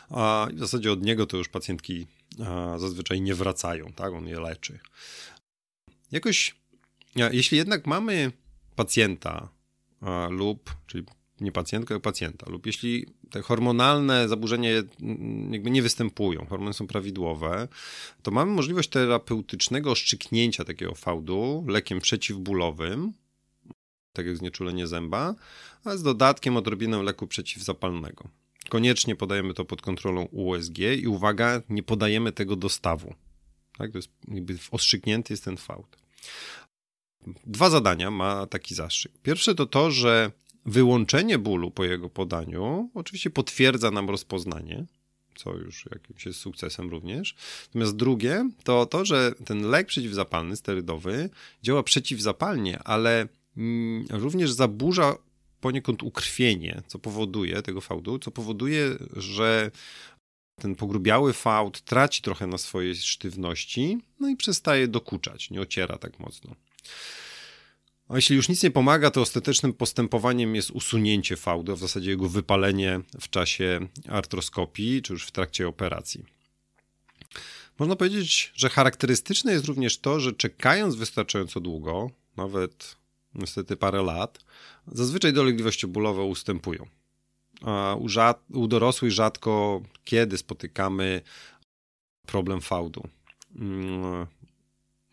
A 0.10 0.48
w 0.54 0.60
zasadzie 0.60 0.92
od 0.92 1.04
niego 1.04 1.26
to 1.26 1.38
już 1.38 1.50
pacjentki 1.50 2.08
zazwyczaj 2.78 3.22
nie 3.22 3.36
wracają, 3.36 3.94
tak? 3.94 4.14
On 4.14 4.28
je 4.28 4.40
leczy. 4.40 4.80
Jakoś, 6.12 6.56
jeśli 7.16 7.58
jednak 7.58 7.88
mamy 7.88 8.32
pacjenta 8.76 9.50
lub, 10.30 10.76
czyli 10.88 11.04
nie 11.42 11.52
pacjentka, 11.52 11.94
ale 11.94 12.02
pacjenta, 12.02 12.50
lub 12.50 12.66
jeśli 12.66 13.06
te 13.30 13.42
hormonalne 13.42 14.28
zaburzenia 14.28 14.70
jakby 15.52 15.72
nie 15.72 15.82
występują, 15.82 16.46
hormony 16.46 16.74
są 16.74 16.88
prawidłowe, 16.88 17.68
to 18.22 18.32
mamy 18.32 18.52
możliwość 18.52 18.90
terapeutycznego 18.90 19.96
szczyknięcia 19.96 20.64
takiego 20.66 20.96
fałdu 20.96 21.66
lekiem 21.68 22.02
przeciwbólowym, 22.02 23.14
tak 24.14 24.26
jak 24.26 24.38
znieczulenie 24.38 24.88
zęba, 24.88 25.36
a 25.84 25.98
z 25.98 26.04
dodatkiem 26.04 26.58
odrobiną 26.58 27.04
leku 27.04 27.28
przeciwzapalnego. 27.28 28.30
Koniecznie 28.70 29.16
podajemy 29.16 29.54
to 29.54 29.66
pod 29.66 29.82
kontrolą 29.82 30.26
USG 30.26 30.78
i 30.78 31.08
uwaga, 31.08 31.62
nie 31.70 31.84
podajemy 31.84 32.32
tego 32.32 32.56
do 32.56 32.70
stawu. 32.70 33.14
Tak, 33.78 33.92
to 33.92 33.98
jest 33.98 34.10
jakby 34.28 34.58
ostrzyknięty 34.72 35.34
jest 35.34 35.44
ten 35.44 35.58
fałd. 35.58 35.98
Dwa 37.46 37.70
zadania 37.70 38.12
ma 38.12 38.48
taki 38.48 38.76
zastrzyk. 38.76 39.12
Pierwsze 39.24 39.56
to 39.56 39.66
to, 39.66 39.92
że 39.92 40.32
wyłączenie 40.66 41.38
bólu 41.38 41.72
po 41.72 41.84
jego 41.84 42.10
podaniu 42.10 42.90
oczywiście 42.94 43.30
potwierdza 43.30 43.92
nam 43.92 44.10
rozpoznanie, 44.10 44.86
co 45.36 45.56
już 45.56 45.86
jakimś 45.92 46.26
jest 46.26 46.40
sukcesem 46.40 46.90
również. 46.90 47.36
Natomiast 47.68 47.96
drugie 47.96 48.50
to 48.64 48.86
to, 48.86 49.06
że 49.06 49.34
ten 49.46 49.62
lek 49.70 49.88
przeciwzapalny, 49.88 50.56
sterydowy, 50.56 51.30
działa 51.64 51.84
przeciwzapalnie, 51.84 52.80
ale 52.80 53.28
mm, 53.58 54.06
również 54.10 54.52
zaburza 54.52 55.16
poniekąd 55.62 56.04
ukrwienie, 56.04 56.82
co 56.88 57.00
powoduje 57.00 57.62
tego 57.62 57.82
fałdu, 57.82 58.20
co 58.20 58.32
powoduje, 58.32 58.98
że 59.16 59.72
ten 60.62 60.76
pogrubiały 60.76 61.34
fałd 61.34 61.82
traci 61.82 62.22
trochę 62.22 62.48
na 62.48 62.58
swojej 62.58 62.96
sztywności, 62.96 63.98
no 64.20 64.30
i 64.30 64.36
przestaje 64.36 64.88
dokuczać, 64.88 65.50
nie 65.50 65.62
ociera 65.62 65.98
tak 65.98 66.20
mocno. 66.20 66.56
A 68.12 68.16
jeśli 68.16 68.36
już 68.36 68.50
nic 68.50 68.64
nie 68.64 68.72
pomaga, 68.72 69.12
to 69.12 69.22
ostatecznym 69.22 69.74
postępowaniem 69.74 70.56
jest 70.56 70.72
usunięcie 70.72 71.36
fałdu, 71.38 71.72
a 71.72 71.76
w 71.76 71.80
zasadzie 71.80 72.10
jego 72.10 72.30
wypalenie 72.30 73.00
w 73.22 73.30
czasie 73.30 73.80
artroskopii, 74.10 75.02
czy 75.02 75.14
już 75.14 75.26
w 75.26 75.32
trakcie 75.32 75.68
operacji. 75.68 76.26
Można 77.80 77.96
powiedzieć, 77.96 78.52
że 78.56 78.70
charakterystyczne 78.70 79.52
jest 79.52 79.66
również 79.66 79.98
to, 79.98 80.20
że 80.20 80.34
czekając 80.34 80.96
wystarczająco 80.96 81.60
długo, 81.60 82.10
nawet 82.38 82.96
niestety 83.36 83.76
parę 83.76 84.02
lat, 84.02 84.46
zazwyczaj 84.88 85.34
dolegliwości 85.34 85.88
bólowe 85.88 86.24
ustępują. 86.24 86.88
A 87.62 87.96
u, 88.00 88.08
u 88.60 88.68
dorosłych 88.68 89.12
rzadko 89.12 89.82
kiedy 90.04 90.38
spotykamy 90.38 91.22
problem 92.26 92.62
fałdu. 92.62 93.08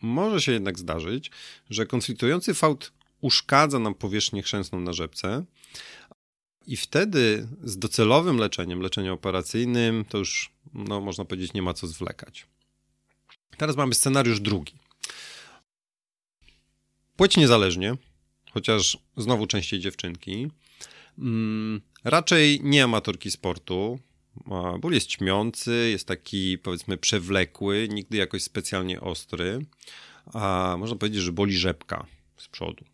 Może 0.01 0.41
się 0.41 0.51
jednak 0.51 0.79
zdarzyć, 0.79 1.31
że 1.69 1.85
konfliktujący 1.85 2.53
fałd 2.53 2.91
uszkadza 3.21 3.79
nam 3.79 3.95
powierzchnię 3.95 4.41
chrzęsną 4.41 4.79
na 4.79 4.93
rzepce 4.93 5.45
i 6.67 6.77
wtedy 6.77 7.47
z 7.63 7.77
docelowym 7.77 8.37
leczeniem, 8.37 8.81
leczeniem 8.81 9.13
operacyjnym, 9.13 10.05
to 10.09 10.17
już, 10.17 10.51
no, 10.73 11.01
można 11.01 11.25
powiedzieć, 11.25 11.53
nie 11.53 11.61
ma 11.61 11.73
co 11.73 11.87
zwlekać. 11.87 12.45
Teraz 13.57 13.75
mamy 13.75 13.93
scenariusz 13.93 14.39
drugi. 14.39 14.73
Płeć 17.15 17.37
niezależnie, 17.37 17.95
chociaż 18.51 18.97
znowu 19.17 19.47
częściej 19.47 19.79
dziewczynki, 19.79 20.47
mm, 21.17 21.81
raczej 22.03 22.59
nie 22.63 22.83
amatorki 22.83 23.31
sportu, 23.31 23.99
Ból 24.79 24.93
jest 24.93 25.07
ćmiący, 25.07 25.89
jest 25.91 26.07
taki 26.07 26.57
powiedzmy 26.57 26.97
przewlekły, 26.97 27.87
nigdy 27.91 28.17
jakoś 28.17 28.43
specjalnie 28.43 29.01
ostry. 29.01 29.65
A 30.33 30.75
można 30.79 30.95
powiedzieć, 30.95 31.21
że 31.21 31.31
boli 31.31 31.57
rzepka 31.57 32.05
z 32.37 32.47
przodu. 32.47 32.85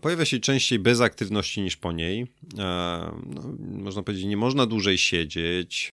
Pojawia 0.00 0.24
się 0.24 0.38
częściej 0.38 0.78
bez 0.78 1.00
aktywności 1.00 1.60
niż 1.60 1.76
po 1.76 1.92
niej. 1.92 2.26
A, 2.58 3.12
no, 3.26 3.42
można 3.58 4.02
powiedzieć, 4.02 4.26
nie 4.26 4.36
można 4.36 4.66
dłużej 4.66 4.98
siedzieć. 4.98 5.90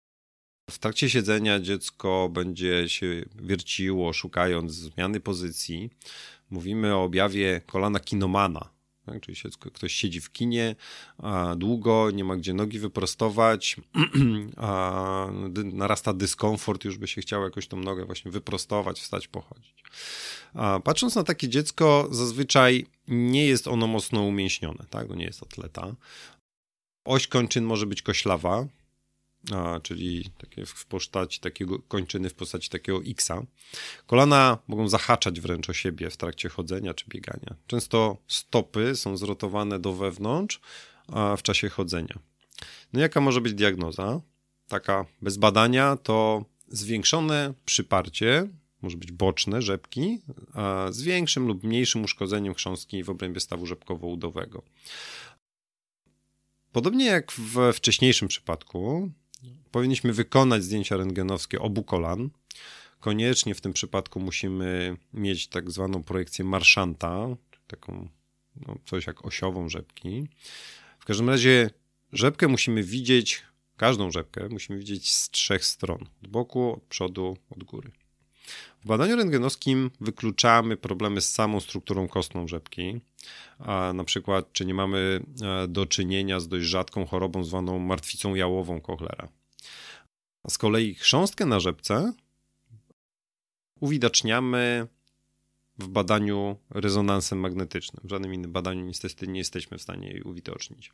W 0.71 0.79
trakcie 0.79 1.11
siedzenia 1.11 1.61
dziecko 1.61 2.29
będzie 2.33 2.89
się 2.89 3.25
wierciło, 3.43 4.13
szukając 4.13 4.73
zmiany 4.73 5.21
pozycji. 5.21 5.91
Mówimy 6.51 6.95
o 6.95 7.03
objawie 7.03 7.61
kolana 7.67 8.01
kinomana, 8.01 8.69
tak? 9.07 9.21
Czyli 9.21 9.37
ktoś 9.73 9.93
siedzi 9.93 10.21
w 10.21 10.33
kinie 10.33 10.77
a 11.19 11.55
długo, 11.57 12.11
nie 12.11 12.25
ma 12.25 12.37
gdzie 12.37 12.55
nogi 12.55 12.79
wyprostować, 12.79 13.77
a 14.57 15.27
narasta 15.65 16.13
dyskomfort, 16.13 16.85
już 16.85 16.99
by 16.99 17.09
się 17.09 17.21
chciało 17.21 17.45
jakoś 17.45 17.69
tą 17.69 17.77
nogę 17.77 18.05
właśnie 18.05 18.31
wyprostować, 18.31 19.01
wstać, 19.01 19.29
pochodzić. 19.29 19.85
A 20.55 20.81
patrząc 20.85 21.15
na 21.15 21.25
takie 21.25 21.49
dziecko, 21.49 22.09
zazwyczaj 22.11 22.87
nie 23.09 23.47
jest 23.47 23.69
ono 23.69 23.87
mocno 23.87 24.23
umięśnione, 24.23 24.85
tak? 24.91 25.09
To 25.09 25.15
nie 25.15 25.25
jest 25.25 25.43
atleta. 25.43 25.95
Oś 27.05 27.27
kończyn 27.27 27.65
może 27.65 27.87
być 27.87 28.03
koślawa, 28.03 28.67
a, 29.53 29.81
czyli 29.81 30.31
takie 30.39 30.67
w 30.67 30.87
postaci 30.87 31.41
takiego 31.41 31.79
kończyny 31.79 32.31
w 32.31 32.35
postaci 32.35 32.71
takiego 32.71 33.01
X-a. 33.07 33.43
Kolana 34.07 34.59
mogą 34.69 34.89
zahaczać 34.89 35.41
wręcz 35.41 35.71
o 35.71 35.73
siebie 35.73 36.11
w 36.11 36.17
trakcie 36.17 36.49
chodzenia 36.49 36.95
czy 36.95 37.05
biegania. 37.09 37.55
Często 37.67 38.17
stopy 38.29 38.97
są 38.97 39.17
zrotowane 39.17 39.79
do 39.79 39.93
wewnątrz 39.93 40.61
a 41.09 41.37
w 41.37 41.43
czasie 41.43 41.69
chodzenia. 41.69 42.19
No 42.93 43.01
jaka 43.01 43.21
może 43.21 43.41
być 43.41 43.55
diagnoza? 43.55 44.21
Taka 44.69 45.07
bez 45.23 45.37
badania 45.37 45.97
to 45.97 46.45
zwiększone 46.69 47.55
przyparcie, 47.65 48.49
może 48.83 48.97
być 48.97 49.13
boczne, 49.13 49.63
rzepki, 49.63 50.21
z 50.91 51.03
większym 51.03 51.47
lub 51.47 51.65
mniejszym 51.65 52.05
uszkodzeniem 52.05 52.55
chrząstki 52.55 53.05
w 53.05 53.11
obrębie 53.11 53.41
stawu 53.41 53.67
rzepkowo-udowego. 53.67 54.63
Podobnie 56.73 57.07
jak 57.07 57.33
w 57.33 57.73
wcześniejszym 57.73 58.29
przypadku, 58.29 59.11
powinniśmy 59.75 60.13
wykonać 60.13 60.65
zdjęcia 60.65 60.97
rentgenowskie 60.97 61.61
obu 61.61 61.83
kolan. 61.83 62.31
Koniecznie 63.01 63.55
w 63.55 63.61
tym 63.61 63.73
przypadku 63.73 64.21
musimy 64.21 64.97
mieć 65.13 65.49
tak 65.49 65.71
zwaną 65.71 66.03
projekcję 66.03 66.45
marszanta, 66.45 67.27
taką 67.67 68.09
no, 68.67 68.77
coś 68.87 69.07
jak 69.07 69.25
osiową 69.25 69.69
rzepki. 69.69 70.29
W 70.99 71.05
każdym 71.05 71.29
razie 71.29 71.71
rzepkę 72.13 72.49
musimy 72.49 72.83
widzieć, 72.83 73.43
każdą 73.77 74.11
rzepkę 74.11 74.49
musimy 74.49 74.79
widzieć 74.79 75.13
z 75.15 75.31
trzech 75.31 75.65
stron: 75.65 76.07
od 76.23 76.29
boku, 76.29 76.73
od 76.73 76.83
przodu, 76.83 77.37
od 77.51 77.65
góry. 77.65 77.91
W 78.85 78.87
badaniu 78.87 79.17
rentgenowskim 79.17 79.91
wykluczamy 80.01 80.77
problemy 80.77 81.21
z 81.21 81.33
samą 81.33 81.61
strukturą 81.61 82.09
kostną 82.09 82.49
rzepki, 82.49 83.01
a 83.59 83.93
na 83.95 84.05
przykład 84.05 84.53
czy 84.53 84.67
nie 84.67 84.75
mamy 84.75 85.21
e, 85.43 85.69
do 85.69 85.87
czynienia 85.87 86.41
z 86.41 86.49
dość 86.49 86.67
rzadką 86.67 87.07
chorobą 87.07 87.45
zwaną 87.45 87.79
martwicą 87.79 88.35
jałową 88.35 88.81
Kochlera. 88.81 89.29
A 90.43 90.51
z 90.51 90.59
kolei 90.59 90.95
chrząstkę 90.95 91.47
na 91.47 91.61
rzepce 91.61 92.13
uwidaczniamy 93.81 94.87
w 95.79 95.89
badaniu 95.89 96.57
rezonansem 96.71 97.39
magnetycznym. 97.39 98.01
W 98.05 98.11
żadnym 98.11 98.35
innym 98.35 98.53
badaniu 98.53 98.85
niestety 98.85 99.27
nie 99.27 99.39
jesteśmy 99.39 99.79
w 99.79 99.83
stanie 99.83 100.09
jej 100.09 100.23
uwidocznić. 100.23 100.93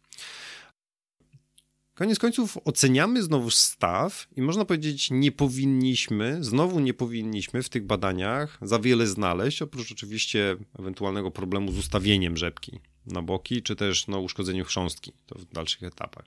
Koniec 1.95 2.19
końców 2.19 2.59
oceniamy 2.65 3.23
znowu 3.23 3.51
staw 3.51 4.27
i 4.37 4.43
można 4.43 4.65
powiedzieć, 4.65 5.11
nie 5.11 5.33
powinniśmy, 5.33 6.45
znowu 6.45 6.81
nie 6.81 6.95
powinniśmy 6.95 7.63
w 7.63 7.69
tych 7.69 7.87
badaniach 7.87 8.59
za 8.63 8.79
wiele 8.79 9.07
znaleźć, 9.07 9.63
oprócz 9.63 9.93
oczywiście 9.93 10.57
ewentualnego 10.79 11.31
problemu 11.31 11.73
z 11.73 11.79
ustawieniem 11.79 12.37
rzepki 12.37 12.81
na 13.07 13.23
boki, 13.23 13.63
czy 13.63 13.77
też 13.77 14.07
no, 14.07 14.21
uszkodzeniu 14.21 14.65
chrząstki, 14.65 15.13
to 15.27 15.39
w 15.39 15.45
dalszych 15.45 15.83
etapach. 15.83 16.25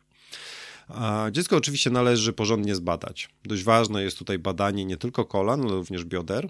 Dziecko 1.32 1.58
oczywiście 1.58 1.90
należy 1.90 2.34
porządnie 2.34 2.76
zbadać. 2.76 3.30
Dość 3.46 3.64
ważne 3.64 4.04
jest 4.04 4.18
tutaj 4.18 4.40
badanie 4.40 4.86
nie 4.86 4.98
tylko 4.98 5.26
kolan, 5.26 5.62
ale 5.62 5.72
również 5.72 6.06
bioder, 6.06 6.50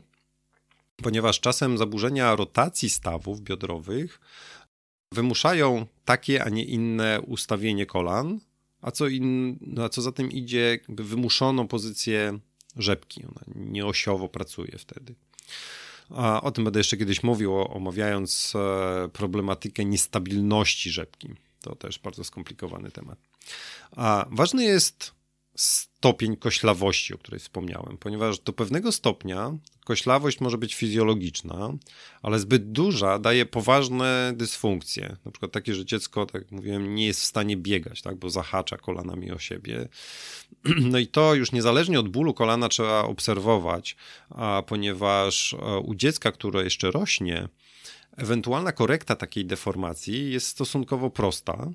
ponieważ 0.97 1.39
czasem 1.39 1.77
zaburzenia 1.77 2.35
rotacji 2.35 2.89
stawów 2.89 3.41
biodrowych 3.41 4.19
wymuszają 5.11 5.85
takie, 6.05 6.43
a 6.43 6.49
nie 6.49 6.63
inne 6.63 7.21
ustawienie 7.21 7.85
kolan, 7.85 8.39
a 8.81 8.91
co, 8.91 9.07
in, 9.07 9.57
no 9.61 9.83
a 9.83 9.89
co 9.89 10.01
za 10.01 10.11
tym 10.11 10.31
idzie, 10.31 10.79
wymuszoną 10.89 11.67
pozycję 11.67 12.39
rzepki. 12.77 13.23
Ona 13.23 13.41
nieosiowo 13.55 14.29
pracuje 14.29 14.77
wtedy. 14.77 15.15
A 16.09 16.41
o 16.41 16.51
tym 16.51 16.63
będę 16.63 16.79
jeszcze 16.79 16.97
kiedyś 16.97 17.23
mówił, 17.23 17.55
omawiając 17.55 18.53
e, 18.55 19.09
problematykę 19.09 19.85
niestabilności 19.85 20.91
rzepki. 20.91 21.29
To 21.63 21.75
też 21.75 21.99
bardzo 21.99 22.23
skomplikowany 22.23 22.91
temat. 22.91 23.19
A 23.91 24.25
ważny 24.31 24.63
jest 24.63 25.11
stopień 25.55 26.37
koślawości, 26.37 27.13
o 27.13 27.17
której 27.17 27.39
wspomniałem, 27.39 27.97
ponieważ 27.97 28.39
do 28.39 28.53
pewnego 28.53 28.91
stopnia 28.91 29.57
koślawość 29.85 30.39
może 30.39 30.57
być 30.57 30.75
fizjologiczna, 30.75 31.73
ale 32.21 32.39
zbyt 32.39 32.71
duża 32.71 33.19
daje 33.19 33.45
poważne 33.45 34.33
dysfunkcje. 34.35 35.17
Na 35.25 35.31
przykład 35.31 35.51
takie, 35.51 35.75
że 35.75 35.85
dziecko, 35.85 36.25
tak 36.25 36.41
jak 36.41 36.51
mówiłem, 36.51 36.95
nie 36.95 37.05
jest 37.05 37.21
w 37.21 37.25
stanie 37.25 37.57
biegać, 37.57 38.01
tak, 38.01 38.15
bo 38.15 38.29
zahacza 38.29 38.77
kolanami 38.77 39.31
o 39.31 39.39
siebie. 39.39 39.87
No 40.91 40.99
i 40.99 41.07
to 41.07 41.35
już 41.35 41.51
niezależnie 41.51 41.99
od 41.99 42.09
bólu 42.09 42.33
kolana 42.33 42.69
trzeba 42.69 43.01
obserwować, 43.01 43.95
a 44.29 44.63
ponieważ 44.67 45.53
e, 45.53 45.79
u 45.79 45.95
dziecka, 45.95 46.31
które 46.31 46.63
jeszcze 46.63 46.91
rośnie, 46.91 47.47
ewentualna 48.17 48.71
korekta 48.71 49.15
takiej 49.15 49.45
deformacji 49.45 50.31
jest 50.31 50.47
stosunkowo 50.47 51.09
prosta. 51.09 51.71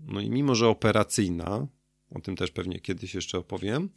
No 0.00 0.20
i 0.20 0.30
mimo, 0.30 0.54
że 0.54 0.68
operacyjna, 0.68 1.66
o 2.10 2.20
tym 2.20 2.36
też 2.36 2.50
pewnie 2.50 2.80
kiedyś 2.80 3.14
jeszcze 3.14 3.38
opowiem, 3.38 3.88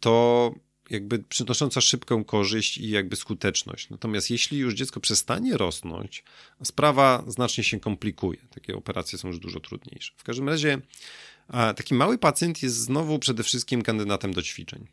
to 0.00 0.54
jakby 0.90 1.18
przynosząca 1.18 1.80
szybką 1.80 2.24
korzyść 2.24 2.78
i 2.78 2.90
jakby 2.90 3.16
skuteczność. 3.16 3.90
Natomiast 3.90 4.30
jeśli 4.30 4.58
już 4.58 4.74
dziecko 4.74 5.00
przestanie 5.00 5.56
rosnąć, 5.56 6.24
sprawa 6.64 7.24
znacznie 7.26 7.64
się 7.64 7.80
komplikuje. 7.80 8.38
Takie 8.50 8.76
operacje 8.76 9.18
są 9.18 9.28
już 9.28 9.38
dużo 9.38 9.60
trudniejsze. 9.60 10.12
W 10.16 10.24
każdym 10.24 10.48
razie 10.48 10.80
taki 11.76 11.94
mały 11.94 12.18
pacjent 12.18 12.62
jest 12.62 12.76
znowu 12.76 13.18
przede 13.18 13.42
wszystkim 13.42 13.82
kandydatem 13.82 14.32
do 14.32 14.42
ćwiczeń. 14.42 14.86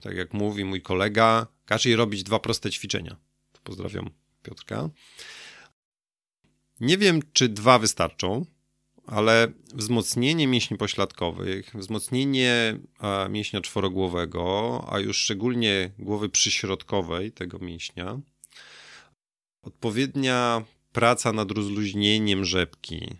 Tak 0.00 0.16
jak 0.16 0.34
mówi 0.34 0.64
mój 0.64 0.82
kolega, 0.82 1.46
każ 1.66 1.86
jej 1.86 1.96
robić 1.96 2.22
dwa 2.22 2.38
proste 2.38 2.70
ćwiczenia. 2.70 3.16
Pozdrawiam 3.64 4.10
Piotrka. 4.42 4.90
Nie 6.80 6.98
wiem, 6.98 7.22
czy 7.32 7.48
dwa 7.48 7.78
wystarczą, 7.78 8.46
ale 9.06 9.52
wzmocnienie 9.74 10.46
mięśni 10.46 10.76
pośladkowych, 10.76 11.70
wzmocnienie 11.74 12.78
mięśnia 13.30 13.60
czworogłowego, 13.60 14.84
a 14.92 14.98
już 14.98 15.18
szczególnie 15.18 15.90
głowy 15.98 16.28
przyśrodkowej 16.28 17.32
tego 17.32 17.58
mięśnia, 17.58 18.20
odpowiednia 19.62 20.64
praca 20.92 21.32
nad 21.32 21.50
rozluźnieniem 21.50 22.44
rzepki, 22.44 23.16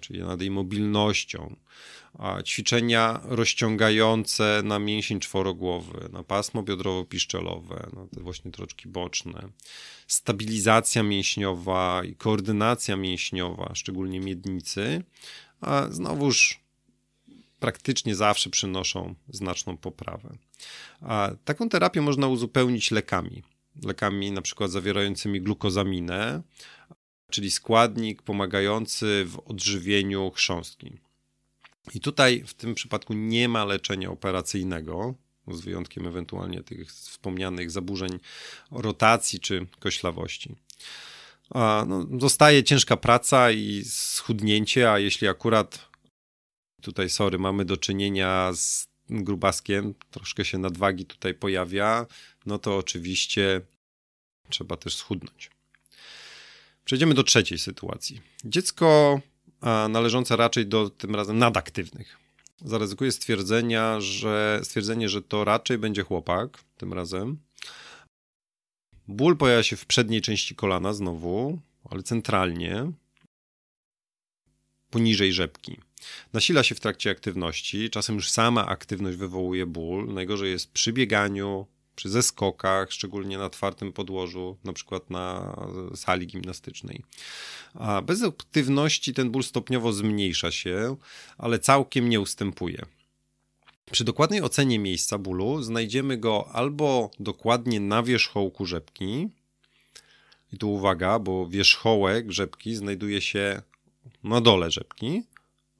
czyli 0.00 0.20
nad 0.20 0.40
jej 0.40 0.50
mobilnością, 0.50 1.56
ćwiczenia 2.44 3.20
rozciągające 3.24 4.60
na 4.64 4.78
mięsień 4.78 5.20
czworogłowy, 5.20 6.08
na 6.12 6.22
pasmo 6.22 6.62
biodrowo-piszczelowe, 6.62 7.96
na 7.96 8.06
te 8.14 8.20
właśnie 8.20 8.50
troczki 8.50 8.88
boczne, 8.88 9.48
stabilizacja 10.06 11.02
mięśniowa 11.02 12.02
i 12.04 12.14
koordynacja 12.14 12.96
mięśniowa, 12.96 13.70
szczególnie 13.74 14.20
miednicy, 14.20 15.02
a 15.60 15.86
znowuż 15.90 16.60
praktycznie 17.60 18.14
zawsze 18.14 18.50
przynoszą 18.50 19.14
znaczną 19.28 19.76
poprawę. 19.76 20.36
A 21.00 21.30
taką 21.44 21.68
terapię 21.68 22.00
można 22.00 22.28
uzupełnić 22.28 22.90
lekami. 22.90 23.42
Lekami 23.82 24.32
na 24.32 24.42
przykład 24.42 24.70
zawierającymi 24.70 25.40
glukozaminę, 25.40 26.42
czyli 27.34 27.50
składnik 27.50 28.22
pomagający 28.22 29.24
w 29.24 29.38
odżywieniu 29.38 30.30
chrząstki. 30.30 30.92
I 31.94 32.00
tutaj 32.00 32.44
w 32.46 32.54
tym 32.54 32.74
przypadku 32.74 33.14
nie 33.14 33.48
ma 33.48 33.64
leczenia 33.64 34.10
operacyjnego, 34.10 35.14
z 35.48 35.60
wyjątkiem 35.60 36.06
ewentualnie 36.06 36.62
tych 36.62 36.88
wspomnianych 36.88 37.70
zaburzeń 37.70 38.18
rotacji 38.70 39.40
czy 39.40 39.66
koślawości. 39.78 40.56
No, 41.86 42.06
zostaje 42.20 42.64
ciężka 42.64 42.96
praca 42.96 43.50
i 43.50 43.84
schudnięcie, 43.84 44.92
a 44.92 44.98
jeśli 44.98 45.28
akurat 45.28 45.88
tutaj, 46.82 47.10
sorry, 47.10 47.38
mamy 47.38 47.64
do 47.64 47.76
czynienia 47.76 48.52
z 48.52 48.88
grubaskiem, 49.10 49.94
troszkę 50.10 50.44
się 50.44 50.58
nadwagi 50.58 51.06
tutaj 51.06 51.34
pojawia, 51.34 52.06
no 52.46 52.58
to 52.58 52.76
oczywiście 52.76 53.60
trzeba 54.48 54.76
też 54.76 54.96
schudnąć. 54.96 55.53
Przejdziemy 56.84 57.14
do 57.14 57.22
trzeciej 57.22 57.58
sytuacji. 57.58 58.20
Dziecko 58.44 59.20
należące 59.88 60.36
raczej 60.36 60.66
do 60.66 60.90
tym 60.90 61.14
razem 61.14 61.38
nadaktywnych. 61.38 62.18
Zaryzykuję 62.64 63.12
stwierdzenia, 63.12 64.00
że, 64.00 64.60
stwierdzenie, 64.62 65.08
że 65.08 65.22
to 65.22 65.44
raczej 65.44 65.78
będzie 65.78 66.02
chłopak 66.02 66.64
tym 66.76 66.92
razem. 66.92 67.38
Ból 69.08 69.36
pojawia 69.36 69.62
się 69.62 69.76
w 69.76 69.86
przedniej 69.86 70.22
części 70.22 70.54
kolana 70.54 70.92
znowu, 70.92 71.58
ale 71.90 72.02
centralnie. 72.02 72.92
poniżej 74.90 75.32
rzepki. 75.32 75.80
Nasila 76.32 76.62
się 76.62 76.74
w 76.74 76.80
trakcie 76.80 77.10
aktywności, 77.10 77.90
czasem 77.90 78.14
już 78.14 78.30
sama 78.30 78.66
aktywność 78.66 79.16
wywołuje 79.16 79.66
ból. 79.66 80.14
Najgorzej 80.14 80.50
jest 80.50 80.72
przy 80.72 80.92
bieganiu, 80.92 81.66
przy 81.96 82.10
zeskokach, 82.10 82.92
szczególnie 82.92 83.38
na 83.38 83.50
twardym 83.50 83.92
podłożu, 83.92 84.56
na 84.64 84.72
przykład 84.72 85.10
na 85.10 85.56
sali 85.94 86.26
gimnastycznej. 86.26 87.02
A 87.74 88.02
bez 88.02 88.22
aktywności 88.22 89.14
ten 89.14 89.30
ból 89.30 89.42
stopniowo 89.42 89.92
zmniejsza 89.92 90.50
się, 90.50 90.96
ale 91.38 91.58
całkiem 91.58 92.08
nie 92.08 92.20
ustępuje. 92.20 92.86
Przy 93.92 94.04
dokładnej 94.04 94.42
ocenie 94.42 94.78
miejsca 94.78 95.18
bólu 95.18 95.62
znajdziemy 95.62 96.18
go 96.18 96.48
albo 96.52 97.10
dokładnie 97.20 97.80
na 97.80 98.02
wierzchołku 98.02 98.66
rzepki, 98.66 99.28
i 100.54 100.58
tu 100.58 100.72
uwaga, 100.72 101.18
bo 101.18 101.48
wierzchołek 101.48 102.32
rzepki 102.32 102.74
znajduje 102.74 103.20
się 103.20 103.62
na 104.24 104.40
dole 104.40 104.70
rzepki, 104.70 105.22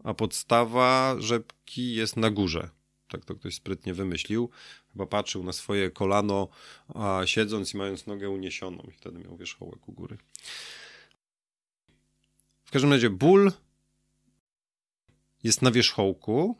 a 0.05 0.15
podstawa 0.15 1.17
rzepki 1.19 1.95
jest 1.95 2.17
na 2.17 2.31
górze. 2.31 2.69
Tak 3.15 3.25
to 3.25 3.35
ktoś 3.35 3.55
sprytnie 3.55 3.95
wymyślił. 3.95 4.51
Chyba 4.93 5.07
patrzył 5.07 5.45
na 5.45 5.53
swoje 5.53 5.91
kolano, 5.91 6.49
a 6.95 7.23
siedząc 7.25 7.75
i 7.75 7.77
mając 7.77 8.07
nogę 8.07 8.31
uniesioną, 8.31 8.83
i 8.89 8.93
wtedy 8.93 9.19
miał 9.19 9.37
wierzchołek 9.37 9.89
u 9.89 9.93
góry. 9.93 10.19
W 12.65 12.71
każdym 12.71 12.93
razie 12.93 13.11
ból 13.11 13.53
jest 15.43 15.63
na 15.63 15.71
wierzchołku, 15.71 16.57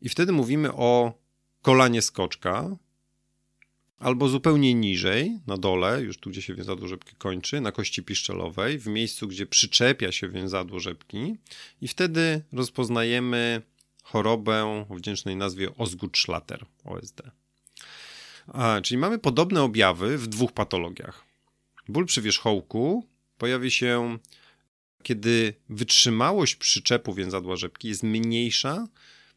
i 0.00 0.08
wtedy 0.08 0.32
mówimy 0.32 0.72
o 0.72 1.12
kolanie 1.62 2.02
skoczka, 2.02 2.76
albo 3.98 4.28
zupełnie 4.28 4.74
niżej, 4.74 5.38
na 5.46 5.56
dole, 5.56 6.02
już 6.02 6.18
tu, 6.18 6.30
gdzie 6.30 6.42
się 6.42 6.54
więzadło 6.54 6.88
rzepki 6.88 7.16
kończy, 7.16 7.60
na 7.60 7.72
kości 7.72 8.02
piszczelowej, 8.02 8.78
w 8.78 8.86
miejscu, 8.86 9.28
gdzie 9.28 9.46
przyczepia 9.46 10.12
się 10.12 10.28
więzadło 10.28 10.80
rzepki 10.80 11.36
i 11.80 11.88
wtedy 11.88 12.42
rozpoznajemy 12.52 13.62
chorobę 14.04 14.84
o 14.90 14.94
wdzięcznej 14.94 15.36
nazwie 15.36 15.68
Osgood-Schlatter, 15.76 16.64
OSD. 16.84 17.22
A, 18.46 18.80
czyli 18.82 18.98
mamy 18.98 19.18
podobne 19.18 19.62
objawy 19.62 20.18
w 20.18 20.26
dwóch 20.26 20.52
patologiach. 20.52 21.24
Ból 21.88 22.06
przy 22.06 22.22
wierzchołku 22.22 23.06
pojawi 23.38 23.70
się, 23.70 24.18
kiedy 25.02 25.54
wytrzymałość 25.68 26.56
przyczepu 26.56 27.14
więzadła 27.14 27.56
rzepki 27.56 27.88
jest 27.88 28.02
mniejsza 28.02 28.88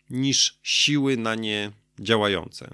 niż 0.09 0.59
siły 0.63 1.17
na 1.17 1.35
nie 1.35 1.71
działające. 1.99 2.73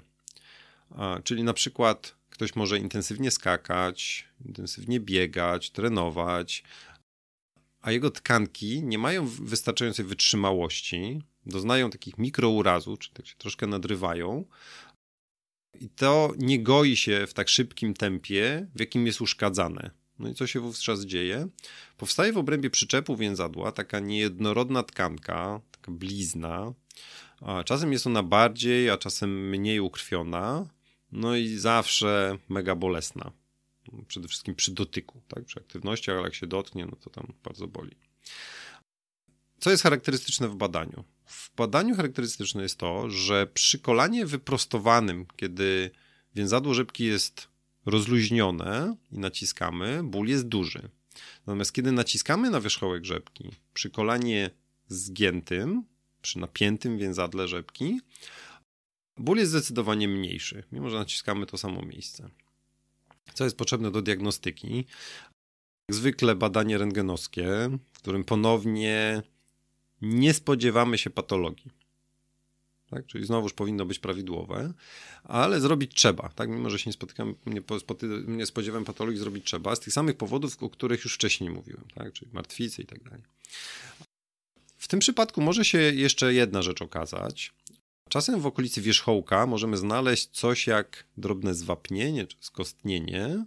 Czyli 1.24 1.42
na 1.42 1.52
przykład 1.52 2.14
ktoś 2.30 2.56
może 2.56 2.78
intensywnie 2.78 3.30
skakać, 3.30 4.28
intensywnie 4.46 5.00
biegać, 5.00 5.70
trenować, 5.70 6.62
a 7.80 7.92
jego 7.92 8.10
tkanki 8.10 8.82
nie 8.82 8.98
mają 8.98 9.26
wystarczającej 9.26 10.04
wytrzymałości, 10.04 11.22
doznają 11.46 11.90
takich 11.90 12.18
mikrourazów, 12.18 12.98
czy 12.98 13.10
tak 13.12 13.26
się 13.26 13.34
troszkę 13.36 13.66
nadrywają, 13.66 14.44
i 15.80 15.88
to 15.88 16.32
nie 16.38 16.62
goi 16.62 16.96
się 16.96 17.26
w 17.26 17.34
tak 17.34 17.48
szybkim 17.48 17.94
tempie, 17.94 18.66
w 18.74 18.80
jakim 18.80 19.06
jest 19.06 19.20
uszkadzane. 19.20 19.90
No 20.18 20.28
i 20.28 20.34
co 20.34 20.46
się 20.46 20.60
wówczas 20.60 21.04
dzieje? 21.04 21.48
Powstaje 21.96 22.32
w 22.32 22.38
obrębie 22.38 22.70
przyczepu 22.70 23.16
więzadła 23.16 23.72
taka 23.72 24.00
niejednorodna 24.00 24.82
tkanka, 24.82 25.60
taka 25.70 25.92
blizna. 25.92 26.72
A 27.40 27.64
czasem 27.64 27.92
jest 27.92 28.06
ona 28.06 28.22
bardziej, 28.22 28.90
a 28.90 28.98
czasem 28.98 29.48
mniej 29.48 29.80
ukrwiona. 29.80 30.68
No 31.12 31.36
i 31.36 31.48
zawsze 31.48 32.38
mega 32.48 32.74
bolesna. 32.74 33.32
Przede 34.06 34.28
wszystkim 34.28 34.54
przy 34.54 34.72
dotyku, 34.72 35.22
tak? 35.28 35.44
przy 35.44 35.60
aktywności, 35.60 36.10
ale 36.10 36.22
jak 36.22 36.34
się 36.34 36.46
dotknie, 36.46 36.86
no 36.86 36.96
to 36.96 37.10
tam 37.10 37.32
bardzo 37.44 37.66
boli. 37.66 37.96
Co 39.58 39.70
jest 39.70 39.82
charakterystyczne 39.82 40.48
w 40.48 40.54
badaniu? 40.54 41.04
W 41.24 41.56
badaniu 41.56 41.96
charakterystyczne 41.96 42.62
jest 42.62 42.78
to, 42.78 43.10
że 43.10 43.46
przy 43.46 43.78
kolanie 43.78 44.26
wyprostowanym, 44.26 45.26
kiedy 45.36 45.90
więzadło 46.34 46.74
rzepki 46.74 47.04
jest 47.04 47.48
rozluźnione 47.86 48.96
i 49.12 49.18
naciskamy, 49.18 50.02
ból 50.04 50.28
jest 50.28 50.48
duży. 50.48 50.88
Natomiast 51.46 51.72
kiedy 51.72 51.92
naciskamy 51.92 52.50
na 52.50 52.60
wierzchołek 52.60 53.04
rzepki 53.04 53.50
przy 53.74 53.90
kolanie 53.90 54.50
zgiętym, 54.88 55.84
przy 56.22 56.38
napiętym 56.38 56.98
więzadle 56.98 57.48
rzepki, 57.48 58.00
ból 59.18 59.38
jest 59.38 59.50
zdecydowanie 59.50 60.08
mniejszy, 60.08 60.64
mimo 60.72 60.90
że 60.90 60.98
naciskamy 60.98 61.46
to 61.46 61.58
samo 61.58 61.82
miejsce. 61.82 62.28
Co 63.34 63.44
jest 63.44 63.56
potrzebne 63.56 63.90
do 63.90 64.02
diagnostyki? 64.02 64.76
Jak 65.88 65.96
zwykle 65.96 66.34
badanie 66.34 66.78
rentgenowskie, 66.78 67.78
w 67.92 67.98
którym 67.98 68.24
ponownie 68.24 69.22
nie 70.04 70.34
spodziewamy 70.34 70.98
się 70.98 71.10
patologii. 71.10 71.70
Tak? 72.90 73.06
Czyli 73.06 73.26
znowuż 73.26 73.52
powinno 73.52 73.86
być 73.86 73.98
prawidłowe, 73.98 74.72
ale 75.24 75.60
zrobić 75.60 75.94
trzeba. 75.94 76.28
Tak? 76.28 76.48
Mimo, 76.48 76.70
że 76.70 76.78
się 76.78 76.90
nie, 76.90 76.92
spotykam, 76.92 77.34
nie, 77.46 77.60
nie 78.26 78.46
spodziewam 78.46 78.84
patologii, 78.84 79.20
zrobić 79.20 79.44
trzeba. 79.44 79.76
Z 79.76 79.80
tych 79.80 79.92
samych 79.92 80.16
powodów, 80.16 80.62
o 80.62 80.70
których 80.70 81.04
już 81.04 81.14
wcześniej 81.14 81.50
mówiłem, 81.50 81.84
tak? 81.94 82.12
czyli 82.12 82.30
martwicy 82.32 82.82
i 82.82 82.86
tak 82.86 83.02
dalej. 83.02 83.22
W 84.78 84.88
tym 84.88 85.00
przypadku 85.00 85.40
może 85.40 85.64
się 85.64 85.78
jeszcze 85.78 86.34
jedna 86.34 86.62
rzecz 86.62 86.82
okazać. 86.82 87.52
Czasem 88.08 88.40
w 88.40 88.46
okolicy 88.46 88.80
wierzchołka 88.80 89.46
możemy 89.46 89.76
znaleźć 89.76 90.28
coś 90.28 90.66
jak 90.66 91.04
drobne 91.16 91.54
zwapnienie 91.54 92.26
czy 92.26 92.36
skostnienie. 92.40 93.44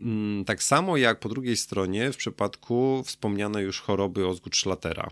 Mm, 0.00 0.44
tak 0.44 0.62
samo 0.62 0.96
jak 0.96 1.20
po 1.20 1.28
drugiej 1.28 1.56
stronie 1.56 2.12
w 2.12 2.16
przypadku 2.16 3.02
wspomnianej 3.06 3.64
już 3.64 3.80
choroby 3.80 4.26
Osgood-Schlatera, 4.26 5.10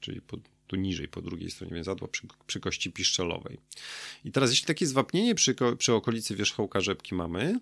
czyli 0.00 0.20
po, 0.20 0.36
tu 0.66 0.76
niżej 0.76 1.08
po 1.08 1.22
drugiej 1.22 1.50
stronie 1.50 1.74
więzadła 1.74 2.08
przy, 2.08 2.26
przy 2.46 2.60
kości 2.60 2.92
piszczelowej. 2.92 3.58
I 4.24 4.32
teraz 4.32 4.50
jeśli 4.50 4.66
takie 4.66 4.86
zwapnienie 4.86 5.34
przy, 5.34 5.54
przy 5.78 5.94
okolicy 5.94 6.36
wierzchołka 6.36 6.80
rzepki 6.80 7.14
mamy, 7.14 7.60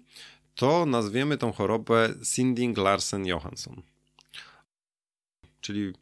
to 0.54 0.86
nazwiemy 0.86 1.38
tą 1.38 1.52
chorobę 1.52 2.14
Sinding-Larsen-Johansson. 2.22 3.82
Czyli 5.60 5.92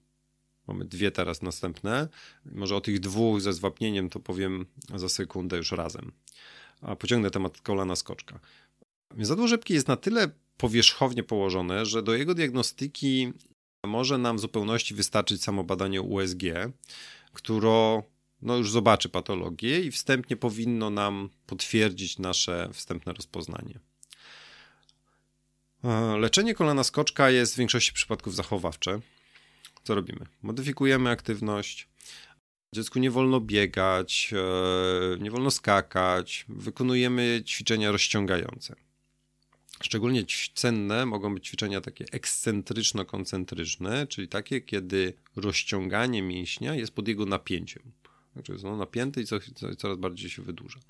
Mamy 0.66 0.84
dwie 0.84 1.10
teraz 1.10 1.42
następne. 1.42 2.08
Może 2.52 2.76
o 2.76 2.80
tych 2.80 3.00
dwóch 3.00 3.40
ze 3.40 3.52
zwapnieniem 3.52 4.10
to 4.10 4.20
powiem 4.20 4.66
za 4.94 5.08
sekundę 5.08 5.56
już 5.56 5.72
razem. 5.72 6.12
A 6.80 6.96
pociągnę 6.96 7.30
temat 7.30 7.60
kolana 7.60 7.96
skoczka. 7.96 8.40
Zadło 9.18 9.48
rzepki 9.48 9.74
jest 9.74 9.88
na 9.88 9.96
tyle 9.96 10.30
powierzchownie 10.56 11.22
położone, 11.22 11.86
że 11.86 12.02
do 12.02 12.14
jego 12.14 12.34
diagnostyki 12.34 13.32
może 13.86 14.18
nam 14.18 14.36
w 14.36 14.40
zupełności 14.40 14.94
wystarczyć 14.94 15.42
samo 15.42 15.64
badanie 15.64 16.02
USG, 16.02 16.42
które 17.32 18.02
no 18.42 18.56
już 18.56 18.70
zobaczy 18.70 19.08
patologię 19.08 19.80
i 19.80 19.90
wstępnie 19.90 20.36
powinno 20.36 20.90
nam 20.90 21.28
potwierdzić 21.46 22.18
nasze 22.18 22.70
wstępne 22.72 23.12
rozpoznanie. 23.12 23.78
E, 25.84 26.16
leczenie 26.18 26.54
kolana 26.54 26.84
skoczka 26.84 27.30
jest 27.30 27.54
w 27.54 27.58
większości 27.58 27.92
przypadków 27.92 28.34
zachowawcze 28.34 29.00
co 29.84 29.94
robimy? 29.94 30.26
Modyfikujemy 30.42 31.10
aktywność. 31.10 31.88
Dziecku 32.74 32.98
nie 32.98 33.10
wolno 33.10 33.40
biegać, 33.40 34.30
e, 34.32 35.18
nie 35.18 35.30
wolno 35.30 35.50
skakać, 35.50 36.44
wykonujemy 36.48 37.42
ćwiczenia 37.46 37.92
rozciągające. 37.92 38.76
Szczególnie 39.84 40.24
cenne 40.54 41.06
mogą 41.06 41.34
być 41.34 41.46
ćwiczenia 41.46 41.80
takie 41.80 42.04
ekscentryczno-koncentryczne, 42.04 44.06
czyli 44.06 44.28
takie, 44.28 44.60
kiedy 44.60 45.12
rozciąganie 45.36 46.22
mięśnia 46.22 46.74
jest 46.74 46.92
pod 46.92 47.08
jego 47.08 47.26
napięciem. 47.26 47.82
Znaczy 48.32 48.52
jest 48.52 48.64
ono 48.64 48.76
napięte 48.76 49.20
i 49.20 49.24
coraz 49.76 49.98
bardziej 49.98 50.30
się 50.30 50.42
wydłuża. 50.42 50.80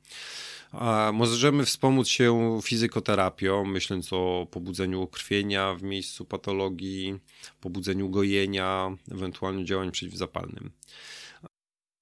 A 0.72 1.11
możemy 1.14 1.64
wspomóc 1.64 2.09
się 2.09 2.61
fizykoterapią, 2.62 3.64
myśląc 3.64 4.12
o 4.12 4.46
pobudzeniu 4.50 5.07
krwienia 5.07 5.74
w 5.74 5.83
miejscu 5.83 6.24
patologii, 6.24 7.18
pobudzeniu 7.61 8.11
gojenia, 8.11 8.96
ewentualnie 9.11 9.64
działań 9.64 9.90
przeciwzapalnym. 9.90 10.70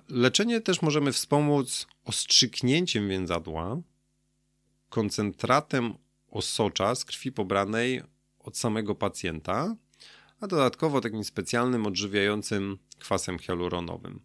Leczenie 0.08 0.60
też 0.60 0.82
możemy 0.82 1.12
wspomóc 1.12 1.86
ostrzyknięciem 2.04 3.08
więzadła, 3.08 3.80
koncentratem 4.88 5.94
osocza 6.32 6.94
z 6.94 7.04
krwi 7.04 7.32
pobranej 7.32 8.02
od 8.38 8.58
samego 8.58 8.94
pacjenta, 8.94 9.76
a 10.40 10.46
dodatkowo 10.46 11.00
takim 11.00 11.24
specjalnym 11.24 11.86
odżywiającym 11.86 12.78
kwasem 12.98 13.38
hialuronowym. 13.38 14.20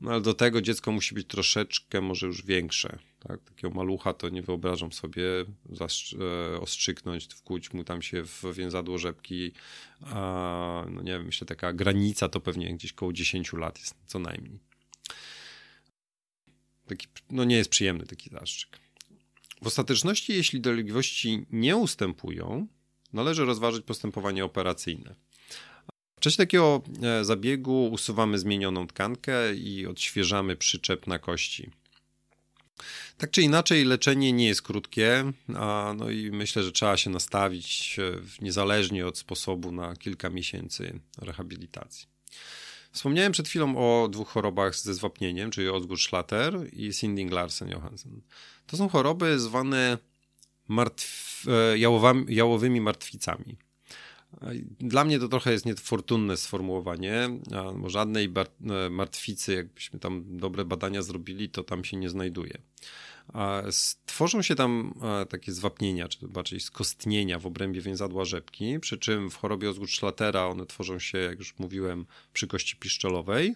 No 0.00 0.10
ale 0.10 0.20
do 0.20 0.34
tego 0.34 0.62
dziecko 0.62 0.92
musi 0.92 1.14
być 1.14 1.26
troszeczkę 1.26 2.00
może 2.00 2.26
już 2.26 2.44
większe. 2.44 2.98
Tak? 3.28 3.40
Takiego 3.42 3.74
malucha 3.74 4.12
to 4.12 4.28
nie 4.28 4.42
wyobrażam 4.42 4.92
sobie 4.92 5.24
e, 5.40 6.60
ostrzyknąć, 6.60 7.34
wkuć 7.34 7.72
mu 7.72 7.84
tam 7.84 8.02
się 8.02 8.24
w 8.24 8.44
więzadło 8.54 8.98
rzepki. 8.98 9.52
A, 10.00 10.84
no 10.90 11.02
nie 11.02 11.12
wiem, 11.12 11.24
myślę, 11.24 11.46
taka 11.46 11.72
granica 11.72 12.28
to 12.28 12.40
pewnie 12.40 12.74
gdzieś 12.74 12.92
koło 12.92 13.12
10 13.12 13.52
lat 13.52 13.78
jest 13.78 13.94
co 14.06 14.18
najmniej. 14.18 14.69
Taki, 16.90 17.06
no 17.30 17.44
nie 17.44 17.56
jest 17.56 17.70
przyjemny 17.70 18.06
taki 18.06 18.30
zastrzyk. 18.30 18.78
W 19.62 19.66
ostateczności, 19.66 20.32
jeśli 20.32 20.60
dolegliwości 20.60 21.46
nie 21.50 21.76
ustępują, 21.76 22.66
należy 23.12 23.44
rozważyć 23.44 23.84
postępowanie 23.84 24.44
operacyjne. 24.44 25.14
W 26.16 26.20
czasie 26.20 26.36
takiego 26.36 26.82
e, 27.02 27.24
zabiegu 27.24 27.88
usuwamy 27.92 28.38
zmienioną 28.38 28.86
tkankę 28.86 29.54
i 29.54 29.86
odświeżamy 29.86 30.56
przyczep 30.56 31.06
na 31.06 31.18
kości. 31.18 31.70
Tak 33.18 33.30
czy 33.30 33.42
inaczej, 33.42 33.84
leczenie 33.84 34.32
nie 34.32 34.46
jest 34.46 34.62
krótkie, 34.62 35.32
a 35.54 35.94
no 35.96 36.10
i 36.10 36.30
myślę, 36.30 36.62
że 36.62 36.72
trzeba 36.72 36.96
się 36.96 37.10
nastawić 37.10 37.96
niezależnie 38.40 39.06
od 39.06 39.18
sposobu 39.18 39.72
na 39.72 39.96
kilka 39.96 40.30
miesięcy 40.30 41.00
rehabilitacji. 41.18 42.06
Wspomniałem 42.92 43.32
przed 43.32 43.48
chwilą 43.48 43.76
o 43.76 44.08
dwóch 44.08 44.28
chorobach 44.28 44.76
ze 44.76 44.94
zwapnieniem, 44.94 45.50
czyli 45.50 45.68
Osgood-Schlatter 45.68 46.68
i 46.72 46.92
Sinding 46.92 47.32
Larsen-Johansson. 47.32 48.20
To 48.66 48.76
są 48.76 48.88
choroby 48.88 49.38
zwane 49.38 49.98
martw... 50.68 51.44
E, 51.48 51.78
jałowymi 52.28 52.80
martwicami. 52.80 53.56
Dla 54.78 55.04
mnie 55.04 55.18
to 55.18 55.28
trochę 55.28 55.52
jest 55.52 55.66
niefortunne 55.66 56.36
sformułowanie, 56.36 57.28
bo 57.76 57.90
żadnej 57.90 58.32
e, 58.86 58.90
martwicy, 58.90 59.54
jakbyśmy 59.54 59.98
tam 59.98 60.24
dobre 60.36 60.64
badania 60.64 61.02
zrobili, 61.02 61.48
to 61.48 61.64
tam 61.64 61.84
się 61.84 61.96
nie 61.96 62.10
znajduje. 62.10 62.58
Tworzą 64.06 64.42
się 64.42 64.54
tam 64.54 64.94
e, 65.02 65.26
takie 65.26 65.52
zwapnienia, 65.52 66.08
czy 66.08 66.28
bardziej 66.28 66.60
skostnienia 66.60 67.38
w 67.38 67.46
obrębie 67.46 67.80
więzadła 67.80 68.24
rzepki, 68.24 68.80
przy 68.80 68.98
czym 68.98 69.30
w 69.30 69.36
chorobie 69.36 69.70
Osgood-Schlatera 69.70 70.50
one 70.50 70.66
tworzą 70.66 70.98
się, 70.98 71.18
jak 71.18 71.38
już 71.38 71.58
mówiłem, 71.58 72.06
przy 72.32 72.46
kości 72.46 72.76
piszczelowej, 72.76 73.54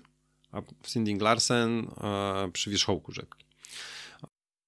a 0.53 0.61
w 0.83 0.89
Sinding 0.89 1.23
Larsen 1.23 1.87
e, 2.01 2.51
przy 2.53 2.71
wierzchołku 2.71 3.13
rzepki. 3.13 3.45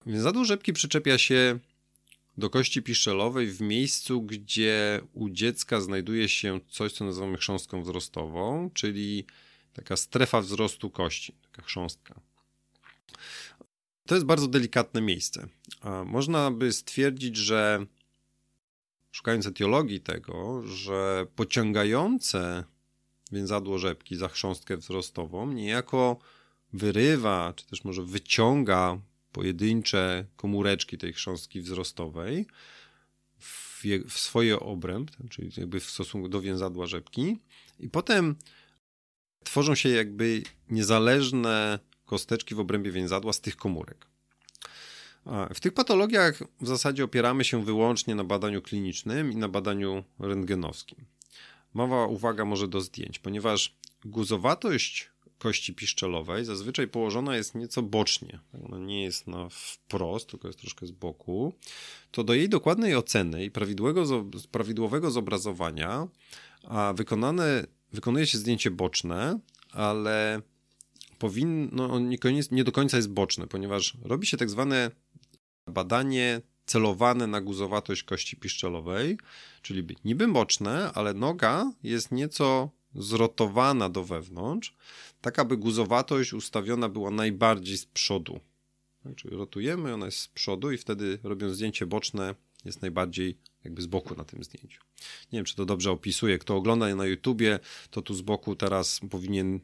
Więzadło 0.06 0.44
rzepki 0.44 0.72
przyczepia 0.72 1.18
się 1.18 1.58
do 2.38 2.50
kości 2.50 2.82
piszczelowej 2.82 3.46
w 3.46 3.60
miejscu, 3.60 4.22
gdzie 4.22 5.00
u 5.12 5.30
dziecka 5.30 5.80
znajduje 5.80 6.28
się 6.28 6.60
coś, 6.68 6.92
co 6.92 7.04
nazywamy 7.04 7.36
chrząstką 7.36 7.82
wzrostową, 7.82 8.70
czyli 8.74 9.24
taka 9.72 9.96
strefa 9.96 10.40
wzrostu 10.40 10.90
kości, 10.90 11.34
taka 11.42 11.62
chrząstka. 11.62 12.20
To 14.06 14.14
jest 14.14 14.26
bardzo 14.26 14.48
delikatne 14.48 15.00
miejsce. 15.00 15.48
Można 16.04 16.50
by 16.50 16.72
stwierdzić, 16.72 17.36
że 17.36 17.86
szukając 19.12 19.46
etiologii 19.46 20.00
tego, 20.00 20.62
że 20.62 21.26
pociągające 21.36 22.64
więzadło 23.32 23.78
rzepki 23.78 24.16
za 24.16 24.28
chrząstkę 24.28 24.76
wzrostową 24.76 25.52
niejako 25.52 26.18
wyrywa, 26.72 27.52
czy 27.56 27.66
też 27.66 27.84
może 27.84 28.02
wyciąga 28.02 28.98
pojedyncze 29.36 30.24
komóreczki 30.36 30.98
tej 30.98 31.12
chrząstki 31.12 31.60
wzrostowej 31.60 32.46
w, 33.38 33.84
je, 33.84 34.04
w 34.04 34.18
swoje 34.18 34.60
obręb, 34.60 35.10
czyli 35.30 35.50
jakby 35.56 35.80
w 35.80 35.90
stosunku 35.90 36.28
do 36.28 36.40
więzadła 36.40 36.86
rzepki 36.86 37.38
i 37.80 37.88
potem 37.88 38.36
tworzą 39.44 39.74
się 39.74 39.88
jakby 39.88 40.42
niezależne 40.70 41.78
kosteczki 42.04 42.54
w 42.54 42.60
obrębie 42.60 42.90
więzadła 42.90 43.32
z 43.32 43.40
tych 43.40 43.56
komórek. 43.56 44.06
W 45.54 45.60
tych 45.60 45.74
patologiach 45.74 46.42
w 46.60 46.66
zasadzie 46.66 47.04
opieramy 47.04 47.44
się 47.44 47.64
wyłącznie 47.64 48.14
na 48.14 48.24
badaniu 48.24 48.62
klinicznym 48.62 49.32
i 49.32 49.36
na 49.36 49.48
badaniu 49.48 50.04
rentgenowskim. 50.18 51.04
Mała 51.74 52.06
uwaga 52.06 52.44
może 52.44 52.68
do 52.68 52.80
zdjęć, 52.80 53.18
ponieważ 53.18 53.76
guzowatość 54.04 55.10
kości 55.38 55.74
piszczelowej 55.74 56.44
zazwyczaj 56.44 56.88
położona 56.88 57.36
jest 57.36 57.54
nieco 57.54 57.82
bocznie. 57.82 58.40
Ona 58.64 58.78
nie 58.78 59.02
jest 59.02 59.26
na 59.26 59.48
wprost, 59.48 60.30
tylko 60.30 60.48
jest 60.48 60.60
troszkę 60.60 60.86
z 60.86 60.90
boku. 60.90 61.54
To 62.10 62.24
do 62.24 62.34
jej 62.34 62.48
dokładnej 62.48 62.96
oceny 62.96 63.44
i 63.44 63.50
prawidłowego, 64.50 65.10
zobrazowania 65.10 66.08
a 66.66 66.92
wykonane, 66.96 67.66
wykonuje 67.92 68.26
się 68.26 68.38
zdjęcie 68.38 68.70
boczne, 68.70 69.38
ale 69.72 70.42
powinno, 71.18 71.98
nie 72.50 72.64
do 72.64 72.72
końca 72.72 72.96
jest 72.96 73.10
boczne, 73.10 73.46
ponieważ 73.46 73.96
robi 74.02 74.26
się 74.26 74.36
tak 74.36 74.50
zwane 74.50 74.90
badanie 75.66 76.40
celowane 76.66 77.26
na 77.26 77.40
guzowatość 77.40 78.02
kości 78.02 78.36
piszczelowej, 78.36 79.18
czyli 79.62 79.96
niby 80.04 80.28
boczne, 80.28 80.92
ale 80.94 81.14
noga 81.14 81.72
jest 81.82 82.12
nieco 82.12 82.70
zrotowana 82.94 83.88
do 83.88 84.04
wewnątrz, 84.04 84.74
tak 85.26 85.38
aby 85.38 85.56
guzowatość 85.56 86.32
ustawiona 86.32 86.88
była 86.88 87.10
najbardziej 87.10 87.78
z 87.78 87.86
przodu. 87.86 88.40
Tak, 89.04 89.16
czyli 89.16 89.36
rotujemy, 89.36 89.94
ona 89.94 90.06
jest 90.06 90.18
z 90.18 90.28
przodu 90.28 90.72
i 90.72 90.78
wtedy 90.78 91.18
robiąc 91.22 91.54
zdjęcie 91.54 91.86
boczne 91.86 92.34
jest 92.64 92.82
najbardziej 92.82 93.38
jakby 93.64 93.82
z 93.82 93.86
boku 93.86 94.14
na 94.14 94.24
tym 94.24 94.44
zdjęciu. 94.44 94.80
Nie 95.32 95.38
wiem, 95.38 95.44
czy 95.44 95.56
to 95.56 95.64
dobrze 95.64 95.90
opisuje. 95.90 96.38
Kto 96.38 96.56
ogląda 96.56 96.88
je 96.88 96.94
na 96.94 97.06
YouTubie, 97.06 97.58
to 97.90 98.02
tu 98.02 98.14
z 98.14 98.20
boku 98.20 98.56
teraz 98.56 99.00
powinien 99.10 99.60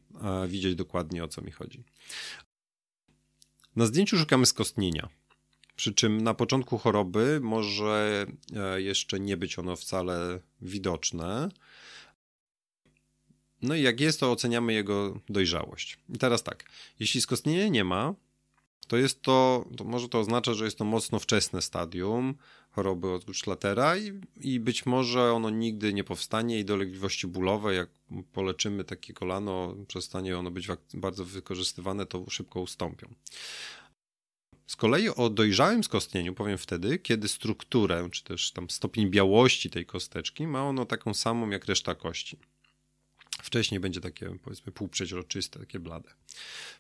widzieć 0.48 0.74
dokładnie 0.74 1.24
o 1.24 1.28
co 1.28 1.42
mi 1.42 1.50
chodzi. 1.50 1.84
Na 3.76 3.86
zdjęciu 3.86 4.18
szukamy 4.18 4.46
skostnienia. 4.46 5.08
Przy 5.76 5.94
czym 5.94 6.20
na 6.20 6.34
początku 6.34 6.78
choroby 6.78 7.40
może 7.42 8.26
e, 8.56 8.82
jeszcze 8.82 9.20
nie 9.20 9.36
być 9.36 9.58
ono 9.58 9.76
wcale 9.76 10.40
widoczne. 10.60 11.48
No 13.62 13.74
i 13.74 13.82
jak 13.82 14.00
jest, 14.00 14.20
to 14.20 14.32
oceniamy 14.32 14.72
jego 14.72 15.20
dojrzałość. 15.28 15.98
I 16.14 16.18
teraz 16.18 16.42
tak, 16.42 16.64
jeśli 17.00 17.20
skostnienia 17.20 17.68
nie 17.68 17.84
ma, 17.84 18.14
to 18.88 18.96
jest 18.96 19.22
to, 19.22 19.64
to 19.76 19.84
może 19.84 20.08
to 20.08 20.18
oznacza, 20.18 20.54
że 20.54 20.64
jest 20.64 20.78
to 20.78 20.84
mocno 20.84 21.18
wczesne 21.18 21.62
stadium 21.62 22.34
choroby 22.70 23.06
Osgood-Schlatera 23.06 23.98
i, 23.98 24.20
i 24.36 24.60
być 24.60 24.86
może 24.86 25.32
ono 25.32 25.50
nigdy 25.50 25.92
nie 25.92 26.04
powstanie 26.04 26.58
i 26.58 26.64
dolegliwości 26.64 27.26
bólowe, 27.26 27.74
jak 27.74 27.88
poleczymy 28.32 28.84
takie 28.84 29.12
kolano, 29.12 29.76
przestanie 29.88 30.38
ono 30.38 30.50
być 30.50 30.68
bardzo 30.94 31.24
wykorzystywane, 31.24 32.06
to 32.06 32.30
szybko 32.30 32.60
ustąpią. 32.60 33.14
Z 34.66 34.76
kolei 34.76 35.08
o 35.08 35.30
dojrzałym 35.30 35.84
skostnieniu 35.84 36.34
powiem 36.34 36.58
wtedy, 36.58 36.98
kiedy 36.98 37.28
strukturę, 37.28 38.08
czy 38.12 38.24
też 38.24 38.50
tam 38.50 38.70
stopień 38.70 39.10
białości 39.10 39.70
tej 39.70 39.86
kosteczki 39.86 40.46
ma 40.46 40.64
ono 40.64 40.86
taką 40.86 41.14
samą 41.14 41.50
jak 41.50 41.64
reszta 41.64 41.94
kości. 41.94 42.38
Wcześniej 43.42 43.80
będzie 43.80 44.00
takie, 44.00 44.38
powiedzmy, 44.42 44.72
półprzeźroczyste, 44.72 45.60
takie 45.60 45.78
blade. 45.78 46.10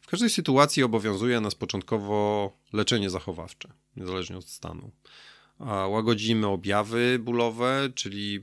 W 0.00 0.06
każdej 0.06 0.30
sytuacji 0.30 0.82
obowiązuje 0.82 1.40
nas 1.40 1.54
początkowo 1.54 2.52
leczenie 2.72 3.10
zachowawcze, 3.10 3.72
niezależnie 3.96 4.36
od 4.36 4.48
stanu. 4.48 4.90
A 5.58 5.86
łagodzimy 5.86 6.46
objawy 6.46 7.18
bólowe, 7.18 7.90
czyli 7.94 8.40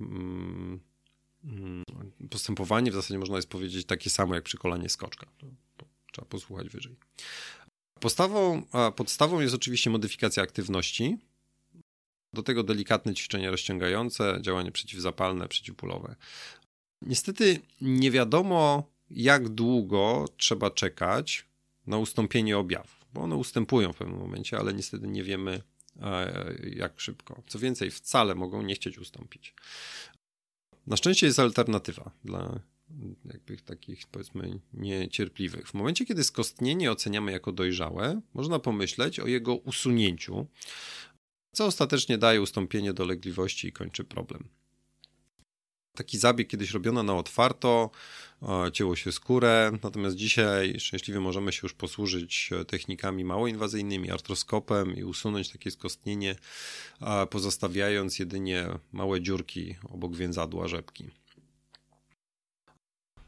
mm, 0.00 0.80
postępowanie 2.30 2.90
w 2.90 2.94
zasadzie 2.94 3.18
można 3.18 3.36
jest 3.36 3.48
powiedzieć 3.48 3.86
takie 3.86 4.10
samo 4.10 4.34
jak 4.34 4.44
przy 4.44 4.58
kolanie 4.58 4.88
skoczka. 4.88 5.26
To, 5.76 5.86
trzeba 6.12 6.26
posłuchać 6.26 6.68
wyżej. 6.68 6.96
Podstawą, 8.00 8.62
podstawą 8.96 9.40
jest 9.40 9.54
oczywiście 9.54 9.90
modyfikacja 9.90 10.42
aktywności. 10.42 11.18
Do 12.32 12.42
tego 12.42 12.62
delikatne 12.62 13.14
ćwiczenia 13.14 13.50
rozciągające, 13.50 14.38
działanie 14.40 14.72
przeciwzapalne, 14.72 15.48
przeciwbólowe. 15.48 16.16
Niestety 17.02 17.60
nie 17.80 18.10
wiadomo, 18.10 18.90
jak 19.10 19.48
długo 19.48 20.24
trzeba 20.36 20.70
czekać 20.70 21.46
na 21.86 21.98
ustąpienie 21.98 22.58
objawów, 22.58 23.06
bo 23.14 23.20
one 23.20 23.36
ustępują 23.36 23.92
w 23.92 23.96
pewnym 23.96 24.18
momencie, 24.18 24.58
ale 24.58 24.74
niestety 24.74 25.08
nie 25.08 25.24
wiemy, 25.24 25.62
e, 26.02 26.54
jak 26.76 27.00
szybko. 27.00 27.42
Co 27.46 27.58
więcej, 27.58 27.90
wcale 27.90 28.34
mogą 28.34 28.62
nie 28.62 28.74
chcieć 28.74 28.98
ustąpić. 28.98 29.54
Na 30.86 30.96
szczęście 30.96 31.26
jest 31.26 31.38
alternatywa 31.38 32.10
dla 32.24 32.60
jakby 33.24 33.56
takich 33.56 34.06
powiedzmy 34.06 34.60
niecierpliwych. 34.72 35.68
W 35.68 35.74
momencie, 35.74 36.06
kiedy 36.06 36.24
skostnienie 36.24 36.92
oceniamy 36.92 37.32
jako 37.32 37.52
dojrzałe, 37.52 38.20
można 38.34 38.58
pomyśleć 38.58 39.20
o 39.20 39.26
jego 39.26 39.54
usunięciu, 39.54 40.46
co 41.52 41.66
ostatecznie 41.66 42.18
daje 42.18 42.42
ustąpienie 42.42 42.92
dolegliwości 42.92 43.68
i 43.68 43.72
kończy 43.72 44.04
problem. 44.04 44.48
Taki 45.94 46.18
zabieg 46.18 46.48
kiedyś 46.48 46.70
robiono 46.70 47.02
na 47.02 47.14
otwarto, 47.14 47.90
cięło 48.72 48.96
się 48.96 49.12
skórę, 49.12 49.72
natomiast 49.82 50.16
dzisiaj 50.16 50.80
szczęśliwie 50.80 51.20
możemy 51.20 51.52
się 51.52 51.60
już 51.62 51.74
posłużyć 51.74 52.50
technikami 52.66 53.24
mało 53.24 53.48
inwazyjnymi, 53.48 54.10
artroskopem 54.10 54.96
i 54.96 55.04
usunąć 55.04 55.48
takie 55.48 55.70
skostnienie, 55.70 56.36
pozostawiając 57.30 58.18
jedynie 58.18 58.66
małe 58.92 59.20
dziurki 59.20 59.76
obok 59.90 60.16
więzadła 60.16 60.68
rzepki 60.68 61.10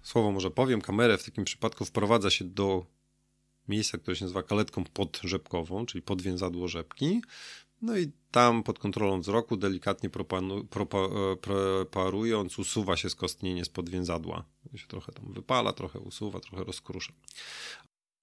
słowo 0.03 0.33
może 0.33 0.51
powiem, 0.51 0.81
kamerę 0.81 1.19
w 1.19 1.25
takim 1.25 1.45
przypadku 1.45 1.85
wprowadza 1.85 2.31
się 2.31 2.45
do 2.45 2.87
miejsca, 3.69 3.99
które 3.99 4.17
się 4.17 4.25
nazywa 4.25 4.43
kaletką 4.43 4.85
podrzepkową, 4.85 5.87
czyli 5.87 6.03
podwięzadło 6.03 6.69
rzepki. 6.69 7.23
No 7.83 7.99
i 7.99 8.13
tam 8.31 8.63
pod 8.63 8.79
kontrolą 8.79 9.21
wzroku, 9.21 9.57
delikatnie 9.57 10.11
preparując, 11.41 12.59
usuwa 12.59 12.97
się 12.97 13.11
skostnienie 13.11 13.65
z 13.65 13.69
podwięzadła. 13.69 14.45
się 14.77 14.87
trochę 14.87 15.13
tam 15.13 15.33
wypala, 15.33 15.73
trochę 15.73 16.01
usuwa, 16.01 16.41
trochę 16.41 16.65
rozkrusza. 16.65 17.13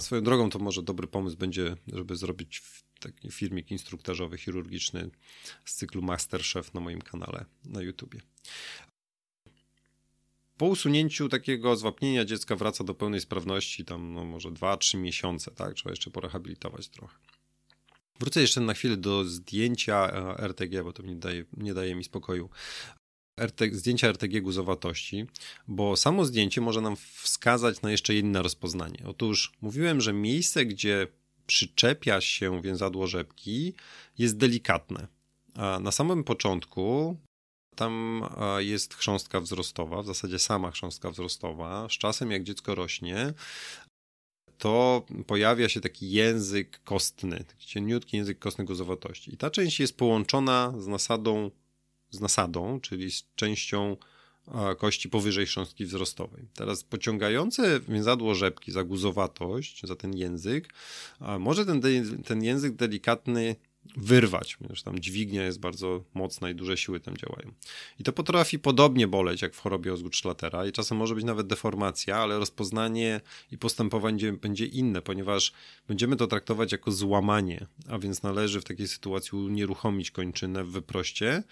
Swoją 0.01 0.23
drogą 0.23 0.49
to 0.49 0.59
może 0.59 0.83
dobry 0.83 1.07
pomysł 1.07 1.37
będzie, 1.37 1.75
żeby 1.87 2.15
zrobić 2.15 2.61
taki 2.99 3.31
filmik 3.31 3.71
instruktażowy, 3.71 4.37
chirurgiczny 4.37 5.09
z 5.65 5.75
cyklu 5.75 6.01
Masterchef 6.01 6.73
na 6.73 6.79
moim 6.79 7.01
kanale 7.01 7.45
na 7.65 7.81
YouTubie. 7.81 8.21
Po 10.57 10.65
usunięciu 10.65 11.29
takiego 11.29 11.75
zwapnienia 11.75 12.25
dziecka 12.25 12.55
wraca 12.55 12.83
do 12.83 12.93
pełnej 12.93 13.21
sprawności, 13.21 13.85
tam 13.85 14.13
no 14.13 14.25
może 14.25 14.49
2-3 14.49 14.97
miesiące, 14.97 15.51
tak? 15.51 15.73
Trzeba 15.73 15.89
jeszcze 15.89 16.11
porehabilitować 16.11 16.87
trochę. 16.87 17.17
Wrócę 18.19 18.41
jeszcze 18.41 18.61
na 18.61 18.73
chwilę 18.73 18.97
do 18.97 19.25
zdjęcia 19.25 20.11
e, 20.11 20.47
RTG, 20.47 20.83
bo 20.83 20.93
to 20.93 21.03
nie 21.03 21.15
daje, 21.15 21.45
nie 21.57 21.73
daje 21.73 21.95
mi 21.95 22.03
spokoju. 22.03 22.49
Zdjęcia 23.71 24.07
RTG 24.07 24.41
guzowatości, 24.41 25.25
bo 25.67 25.97
samo 25.97 26.25
zdjęcie 26.25 26.61
może 26.61 26.81
nam 26.81 26.95
wskazać 26.95 27.81
na 27.81 27.91
jeszcze 27.91 28.15
inne 28.15 28.41
rozpoznanie. 28.41 28.99
Otóż 29.07 29.51
mówiłem, 29.61 30.01
że 30.01 30.13
miejsce, 30.13 30.65
gdzie 30.65 31.07
przyczepia 31.47 32.21
się 32.21 32.61
więzadło 32.61 33.07
rzepki, 33.07 33.73
jest 34.17 34.37
delikatne. 34.37 35.07
A 35.55 35.79
na 35.79 35.91
samym 35.91 36.23
początku 36.23 37.17
tam 37.75 38.23
jest 38.57 38.93
chrząstka 38.93 39.41
wzrostowa, 39.41 40.01
w 40.01 40.05
zasadzie 40.05 40.39
sama 40.39 40.71
chrząstka 40.71 41.11
wzrostowa. 41.11 41.87
Z 41.89 41.91
czasem, 41.91 42.31
jak 42.31 42.43
dziecko 42.43 42.75
rośnie, 42.75 43.33
to 44.57 45.05
pojawia 45.27 45.69
się 45.69 45.81
taki 45.81 46.11
język 46.11 46.79
kostny, 46.83 47.43
taki 47.47 47.67
cieniutki 47.67 48.17
język 48.17 48.39
kostny 48.39 48.65
guzowatości. 48.65 49.33
I 49.33 49.37
ta 49.37 49.49
część 49.49 49.79
jest 49.79 49.97
połączona 49.97 50.73
z 50.77 50.87
nasadą, 50.87 51.51
z 52.09 52.19
nasadą, 52.19 52.79
czyli 52.79 53.11
z 53.11 53.23
częścią 53.35 53.97
kości 54.77 55.09
powyżej 55.09 55.45
chrząstki 55.45 55.85
wzrostowej. 55.85 56.47
Teraz 56.53 56.83
pociągające 56.83 57.79
więzadło 57.79 58.35
rzepki 58.35 58.71
za 58.71 58.83
guzowatość, 58.83 59.81
za 59.83 59.95
ten 59.95 60.17
język, 60.17 60.73
może 61.39 61.65
ten, 61.65 61.81
ten 62.25 62.43
język 62.43 62.75
delikatny 62.75 63.55
wyrwać, 63.97 64.55
ponieważ 64.55 64.83
tam 64.83 64.99
dźwignia 64.99 65.43
jest 65.43 65.59
bardzo 65.59 66.03
mocna 66.13 66.49
i 66.49 66.55
duże 66.55 66.77
siły 66.77 66.99
tam 66.99 67.17
działają. 67.17 67.51
I 67.99 68.03
to 68.03 68.13
potrafi 68.13 68.59
podobnie 68.59 69.07
boleć 69.07 69.41
jak 69.41 69.53
w 69.53 69.59
chorobie 69.59 69.93
Ozguczlatera 69.93 70.65
i 70.65 70.71
czasem 70.71 70.97
może 70.97 71.15
być 71.15 71.25
nawet 71.25 71.47
deformacja, 71.47 72.17
ale 72.17 72.39
rozpoznanie 72.39 73.21
i 73.51 73.57
postępowanie 73.57 74.33
będzie 74.33 74.65
inne, 74.65 75.01
ponieważ 75.01 75.53
będziemy 75.87 76.15
to 76.15 76.27
traktować 76.27 76.71
jako 76.71 76.91
złamanie, 76.91 77.67
a 77.89 77.99
więc 77.99 78.23
należy 78.23 78.61
w 78.61 78.63
takiej 78.63 78.87
sytuacji 78.87 79.37
unieruchomić 79.37 80.11
kończynę 80.11 80.63
w 80.63 80.71
wyproście, 80.71 81.43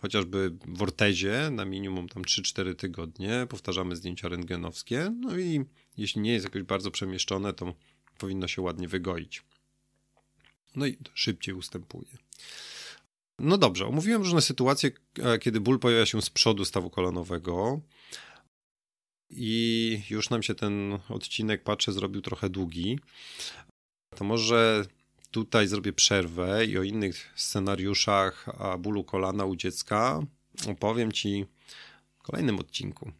chociażby 0.00 0.56
w 0.68 0.82
ortezie 0.82 1.48
na 1.52 1.64
minimum 1.64 2.08
tam 2.08 2.22
3-4 2.22 2.74
tygodnie, 2.74 3.46
powtarzamy 3.48 3.96
zdjęcia 3.96 4.28
rentgenowskie, 4.28 5.14
no 5.20 5.38
i 5.38 5.64
jeśli 5.96 6.20
nie 6.20 6.32
jest 6.32 6.44
jakoś 6.44 6.62
bardzo 6.62 6.90
przemieszczone, 6.90 7.52
to 7.52 7.74
powinno 8.18 8.48
się 8.48 8.62
ładnie 8.62 8.88
wygoić. 8.88 9.42
No 10.76 10.86
i 10.86 10.98
szybciej 11.14 11.54
ustępuje. 11.54 12.18
No 13.38 13.58
dobrze, 13.58 13.86
omówiłem 13.86 14.22
różne 14.22 14.42
sytuacje, 14.42 14.90
e, 15.18 15.38
kiedy 15.38 15.60
ból 15.60 15.78
pojawia 15.78 16.06
się 16.06 16.22
z 16.22 16.30
przodu 16.30 16.64
stawu 16.64 16.90
kolanowego. 16.90 17.80
I 19.30 20.02
już 20.10 20.30
nam 20.30 20.42
się 20.42 20.54
ten 20.54 20.98
odcinek, 21.08 21.62
patrzę, 21.62 21.92
zrobił 21.92 22.22
trochę 22.22 22.48
długi. 22.48 22.98
To 24.16 24.24
może 24.24 24.84
tutaj 25.30 25.68
zrobię 25.68 25.92
przerwę 25.92 26.66
i 26.66 26.78
o 26.78 26.82
innych 26.82 27.32
scenariuszach 27.36 28.46
bólu 28.78 29.04
kolana 29.04 29.44
u 29.44 29.56
dziecka 29.56 30.20
opowiem 30.68 31.12
Ci 31.12 31.46
w 32.18 32.22
kolejnym 32.22 32.58
odcinku. 32.58 33.12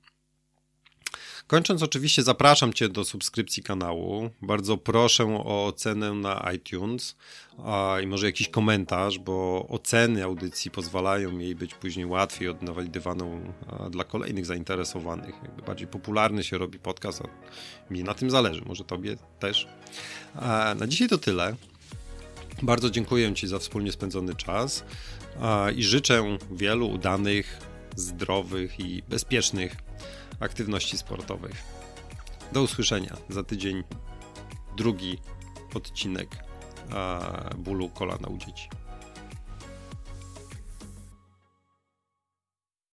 Kończąc, 1.51 1.83
oczywiście 1.83 2.23
zapraszam 2.23 2.73
Cię 2.73 2.89
do 2.89 3.05
subskrypcji 3.05 3.63
kanału. 3.63 4.31
Bardzo 4.43 4.77
proszę 4.77 5.25
o 5.25 5.67
ocenę 5.67 6.13
na 6.13 6.53
iTunes 6.53 7.17
a, 7.65 7.97
i 8.03 8.07
może 8.07 8.27
jakiś 8.27 8.49
komentarz, 8.49 9.19
bo 9.19 9.67
oceny 9.69 10.25
audycji 10.25 10.71
pozwalają 10.71 11.39
jej 11.39 11.55
być 11.55 11.75
później 11.75 12.07
łatwiej 12.07 12.49
odnawidywaną 12.49 13.53
dla 13.91 14.05
kolejnych 14.05 14.47
zainteresowanych. 14.47 15.35
Jakby 15.43 15.63
bardziej 15.63 15.89
popularny 15.89 16.45
się 16.45 16.59
robi 16.59 16.79
podcast, 16.79 17.23
a 17.23 17.93
mi 17.93 18.05
na 18.05 18.15
tym 18.15 18.31
zależy. 18.31 18.63
Może 18.67 18.85
Tobie 18.85 19.17
też. 19.39 19.69
A, 20.35 20.75
na 20.79 20.87
dzisiaj 20.87 21.09
to 21.09 21.19
tyle. 21.19 21.57
Bardzo 22.63 22.91
dziękuję 22.91 23.35
Ci 23.35 23.49
za 23.49 23.59
wspólnie 23.59 23.93
spędzony 23.93 24.35
czas 24.35 24.85
i 25.77 25.85
życzę 25.85 26.39
wielu 26.51 26.91
udanych, 26.91 27.59
zdrowych 27.97 28.81
i 28.81 29.03
bezpiecznych 29.09 29.77
aktywności 30.41 30.99
sportowych. 30.99 31.63
Do 32.53 32.63
usłyszenia 32.63 33.17
za 33.29 33.45
tydzień. 33.45 33.85
Drugi 34.77 35.19
odcinek 35.75 36.29
bólu 37.59 37.89
kolana 37.89 38.29
u 38.29 38.39
dzieci. 38.39 38.69